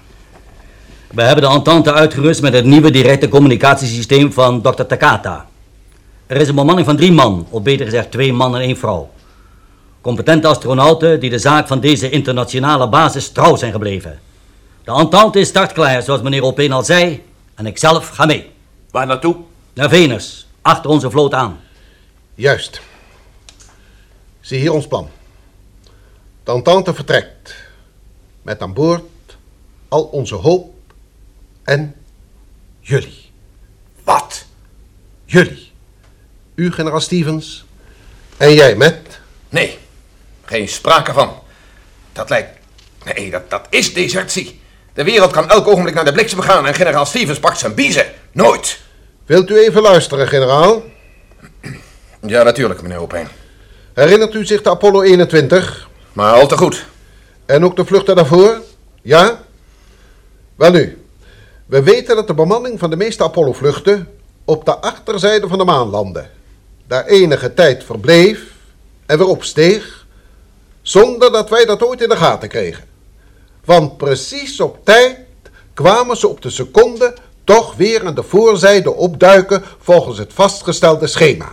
We 1.10 1.22
hebben 1.22 1.44
de 1.44 1.50
Entente 1.50 1.92
uitgerust 1.92 2.42
met 2.42 2.52
het 2.52 2.64
nieuwe 2.64 2.90
directe 2.90 3.28
communicatiesysteem 3.28 4.32
van 4.32 4.62
Dr. 4.62 4.82
Takata. 4.82 5.46
Er 6.26 6.36
is 6.36 6.48
een 6.48 6.54
bemanning 6.54 6.86
van 6.86 6.96
drie 6.96 7.12
man, 7.12 7.46
of 7.50 7.62
beter 7.62 7.84
gezegd 7.84 8.10
twee 8.10 8.32
man 8.32 8.54
en 8.54 8.60
één 8.60 8.76
vrouw. 8.76 9.10
Competente 10.00 10.46
astronauten 10.46 11.20
die 11.20 11.30
de 11.30 11.38
zaak 11.38 11.66
van 11.66 11.80
deze 11.80 12.10
internationale 12.10 12.88
basis 12.88 13.28
trouw 13.28 13.56
zijn 13.56 13.72
gebleven. 13.72 14.20
De 14.84 14.92
Entente 14.92 15.40
is 15.40 15.48
startklaar, 15.48 16.02
zoals 16.02 16.22
meneer 16.22 16.42
Opeen 16.42 16.72
al 16.72 16.84
zei, 16.84 17.22
en 17.54 17.66
ik 17.66 17.78
zelf 17.78 18.08
ga 18.08 18.26
mee. 18.26 18.50
Waar 18.90 19.06
naartoe? 19.06 19.36
Naar 19.72 19.88
Venus, 19.88 20.46
achter 20.62 20.90
onze 20.90 21.10
vloot 21.10 21.34
aan. 21.34 21.60
Juist. 22.34 22.80
Zie 24.40 24.58
hier 24.58 24.72
ons 24.72 24.86
plan. 24.86 25.08
De 26.44 26.52
Entente 26.52 26.94
vertrekt. 26.94 27.54
Met 28.42 28.62
aan 28.62 28.72
boord 28.72 29.02
al 29.88 30.02
onze 30.02 30.34
hoop 30.34 30.74
en 31.62 31.94
jullie. 32.80 33.30
Wat? 34.02 34.44
Jullie. 35.24 35.72
U, 36.54 36.72
generaal 36.72 37.00
Stevens. 37.00 37.64
En 38.36 38.54
jij, 38.54 38.76
met. 38.76 39.20
Nee, 39.48 39.78
geen 40.44 40.68
sprake 40.68 41.12
van. 41.12 41.34
Dat 42.12 42.30
lijkt... 42.30 42.58
Nee, 43.04 43.30
dat, 43.30 43.50
dat 43.50 43.66
is 43.70 43.94
desertie. 43.94 44.60
De 44.92 45.04
wereld 45.04 45.30
kan 45.30 45.50
elk 45.50 45.66
ogenblik 45.66 45.94
naar 45.94 46.04
de 46.04 46.12
bliksem 46.12 46.40
gaan 46.40 46.66
en 46.66 46.74
generaal 46.74 47.06
Stevens 47.06 47.38
pakt 47.38 47.58
zijn 47.58 47.74
biezen. 47.74 48.06
Nooit. 48.32 48.80
Wilt 49.26 49.50
u 49.50 49.58
even 49.58 49.82
luisteren, 49.82 50.28
generaal? 50.28 50.82
Ja, 52.20 52.42
natuurlijk, 52.42 52.82
meneer 52.82 52.98
Opeen. 52.98 53.28
Herinnert 53.94 54.34
u 54.34 54.46
zich 54.46 54.62
de 54.62 54.70
Apollo 54.70 55.02
21? 55.02 55.88
Maar 56.14 56.32
al 56.32 56.46
te 56.46 56.56
goed. 56.56 56.86
En 57.46 57.64
ook 57.64 57.76
de 57.76 57.84
vluchten 57.84 58.16
daarvoor? 58.16 58.60
Ja? 59.02 59.42
Wel 60.54 60.70
nu, 60.70 61.04
we 61.66 61.82
weten 61.82 62.16
dat 62.16 62.26
de 62.26 62.34
bemanning 62.34 62.78
van 62.78 62.90
de 62.90 62.96
meeste 62.96 63.24
Apollo-vluchten 63.24 64.08
op 64.44 64.64
de 64.64 64.76
achterzijde 64.76 65.48
van 65.48 65.58
de 65.58 65.64
maan 65.64 65.88
landde. 65.88 66.26
Daar 66.86 67.04
enige 67.04 67.54
tijd 67.54 67.84
verbleef 67.84 68.52
en 69.06 69.18
weer 69.18 69.26
opsteeg, 69.26 70.04
Zonder 70.84 71.32
dat 71.32 71.50
wij 71.50 71.64
dat 71.64 71.82
ooit 71.82 72.02
in 72.02 72.08
de 72.08 72.16
gaten 72.16 72.48
kregen. 72.48 72.84
Want 73.64 73.96
precies 73.96 74.60
op 74.60 74.84
tijd 74.84 75.18
kwamen 75.74 76.16
ze 76.16 76.28
op 76.28 76.42
de 76.42 76.50
seconde 76.50 77.14
toch 77.44 77.74
weer 77.74 78.06
aan 78.06 78.14
de 78.14 78.22
voorzijde 78.22 78.94
opduiken 78.94 79.62
volgens 79.78 80.18
het 80.18 80.32
vastgestelde 80.32 81.06
schema. 81.06 81.52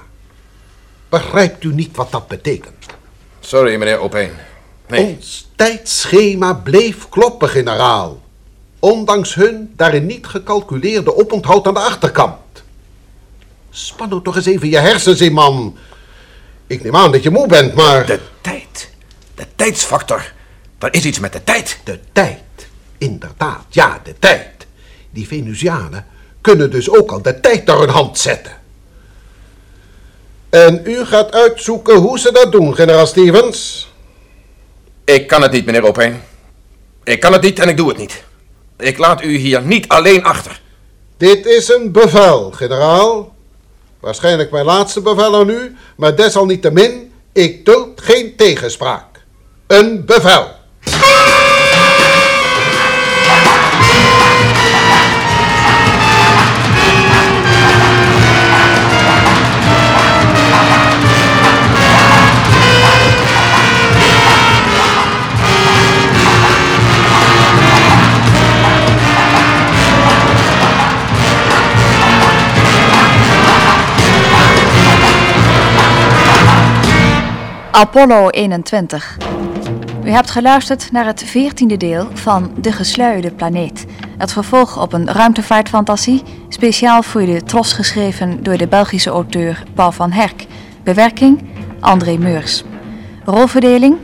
Begrijpt 1.09 1.63
u 1.63 1.73
niet 1.73 1.95
wat 1.95 2.11
dat 2.11 2.27
betekent? 2.27 2.85
Sorry, 3.39 3.75
meneer 3.75 3.97
Opeen. 3.97 4.31
Nee. 4.91 5.15
Ons 5.15 5.47
tijdschema 5.55 6.53
bleef 6.53 7.09
kloppen, 7.09 7.49
generaal. 7.49 8.21
Ondanks 8.79 9.33
hun 9.33 9.73
daarin 9.75 10.05
niet 10.05 10.27
gecalculeerde 10.27 11.15
oponthoud 11.15 11.67
aan 11.67 11.73
de 11.73 11.79
achterkant. 11.79 12.63
Span 13.69 14.09
nou 14.09 14.21
toch 14.21 14.35
eens 14.35 14.45
even 14.45 14.69
je 14.69 14.77
hersens 14.77 15.21
in, 15.21 15.33
man. 15.33 15.77
Ik 16.67 16.83
neem 16.83 16.95
aan 16.95 17.11
dat 17.11 17.23
je 17.23 17.29
moe 17.29 17.47
bent, 17.47 17.73
maar... 17.73 18.05
De 18.05 18.19
tijd. 18.41 18.89
De 19.35 19.45
tijdsfactor. 19.55 20.33
Er 20.79 20.93
is 20.93 21.05
iets 21.05 21.19
met 21.19 21.33
de 21.33 21.43
tijd. 21.43 21.79
De 21.83 21.99
tijd. 22.11 22.39
Inderdaad, 22.97 23.65
ja, 23.69 23.99
de 24.03 24.15
tijd. 24.19 24.49
Die 25.09 25.27
Venusianen 25.27 26.05
kunnen 26.41 26.71
dus 26.71 26.89
ook 26.89 27.11
al 27.11 27.21
de 27.21 27.39
tijd 27.39 27.65
naar 27.65 27.77
hun 27.77 27.89
hand 27.89 28.17
zetten. 28.17 28.51
En 30.49 30.81
u 30.83 31.05
gaat 31.05 31.31
uitzoeken 31.33 31.95
hoe 31.95 32.19
ze 32.19 32.31
dat 32.31 32.51
doen, 32.51 32.75
generaal 32.75 33.07
Stevens. 33.07 33.90
Ik 35.03 35.27
kan 35.27 35.41
het 35.41 35.51
niet, 35.51 35.65
meneer 35.65 35.83
Opeen. 35.83 36.21
Ik 37.03 37.19
kan 37.19 37.33
het 37.33 37.41
niet 37.41 37.59
en 37.59 37.69
ik 37.69 37.77
doe 37.77 37.87
het 37.87 37.97
niet. 37.97 38.23
Ik 38.77 38.97
laat 38.97 39.23
u 39.23 39.35
hier 39.37 39.61
niet 39.61 39.87
alleen 39.87 40.23
achter. 40.23 40.61
Dit 41.17 41.45
is 41.45 41.69
een 41.69 41.91
bevel, 41.91 42.51
generaal. 42.51 43.35
Waarschijnlijk 43.99 44.51
mijn 44.51 44.65
laatste 44.65 45.01
bevel 45.01 45.35
aan 45.35 45.49
u, 45.49 45.75
maar 45.95 46.15
desalniettemin, 46.15 47.11
ik 47.31 47.65
duld 47.65 48.01
geen 48.01 48.35
tegenspraak. 48.35 49.05
Een 49.67 50.05
bevel. 50.05 50.47
Apollo 77.81 78.29
21. 78.29 79.17
U 80.03 80.09
hebt 80.09 80.31
geluisterd 80.31 80.91
naar 80.91 81.05
het 81.05 81.23
veertiende 81.23 81.77
deel 81.77 82.07
van 82.13 82.51
De 82.57 82.71
Gesluierde 82.71 83.31
Planeet. 83.31 83.85
Het 84.17 84.31
vervolg 84.31 84.81
op 84.81 84.93
een 84.93 85.11
ruimtevaartfantasie, 85.11 86.23
speciaal 86.49 87.03
voor 87.03 87.25
de 87.25 87.43
Tros 87.43 87.73
geschreven 87.73 88.43
door 88.43 88.57
de 88.57 88.67
Belgische 88.67 89.09
auteur 89.09 89.63
Paul 89.73 89.91
van 89.91 90.11
Herk. 90.11 90.45
Bewerking 90.83 91.43
André 91.79 92.17
Meurs. 92.17 92.63
Rolverdeling 93.25 93.97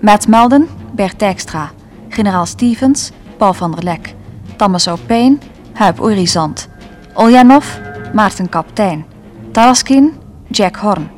Matt 0.00 0.28
Melden, 0.28 0.68
Bert 0.94 1.18
Dijkstra. 1.18 1.70
Generaal 2.08 2.46
Stevens, 2.46 3.10
Paul 3.36 3.52
van 3.52 3.70
der 3.70 3.84
Lek. 3.84 4.14
Thomas 4.56 4.88
O'Payne, 4.88 5.38
Huip 5.72 6.00
Orizant. 6.00 6.68
Oljanov, 7.14 7.78
Maarten 8.12 8.48
Kaptein. 8.48 9.04
Talaskin, 9.52 10.12
Jack 10.48 10.76
Horn. 10.76 11.10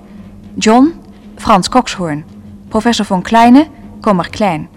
John, 0.55 1.02
Frans 1.43 1.69
Kokshoorn. 1.69 2.25
Professor 2.71 3.05
von 3.05 3.23
Kleine, 3.25 3.67
Kommer 4.01 4.25
Klein. 4.31 4.69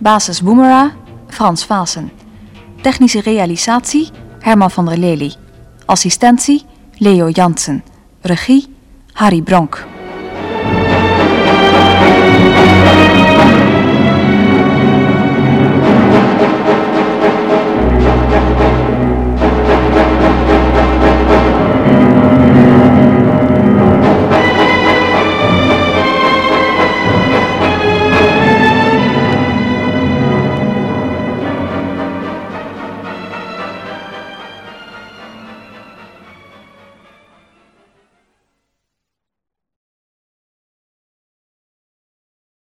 Basis 0.00 0.42
Boemera, 0.42 0.90
Frans 1.28 1.64
Vaassen. 1.64 2.10
Technische 2.82 3.24
realisatie, 3.24 4.10
Herman 4.42 4.70
van 4.70 4.86
der 4.86 4.98
Lely. 4.98 5.32
Assistentie, 5.86 6.62
Leo 6.98 7.28
Jansen. 7.28 7.82
Regie, 8.22 8.68
Harry 9.14 9.40
Bronk. 9.40 9.89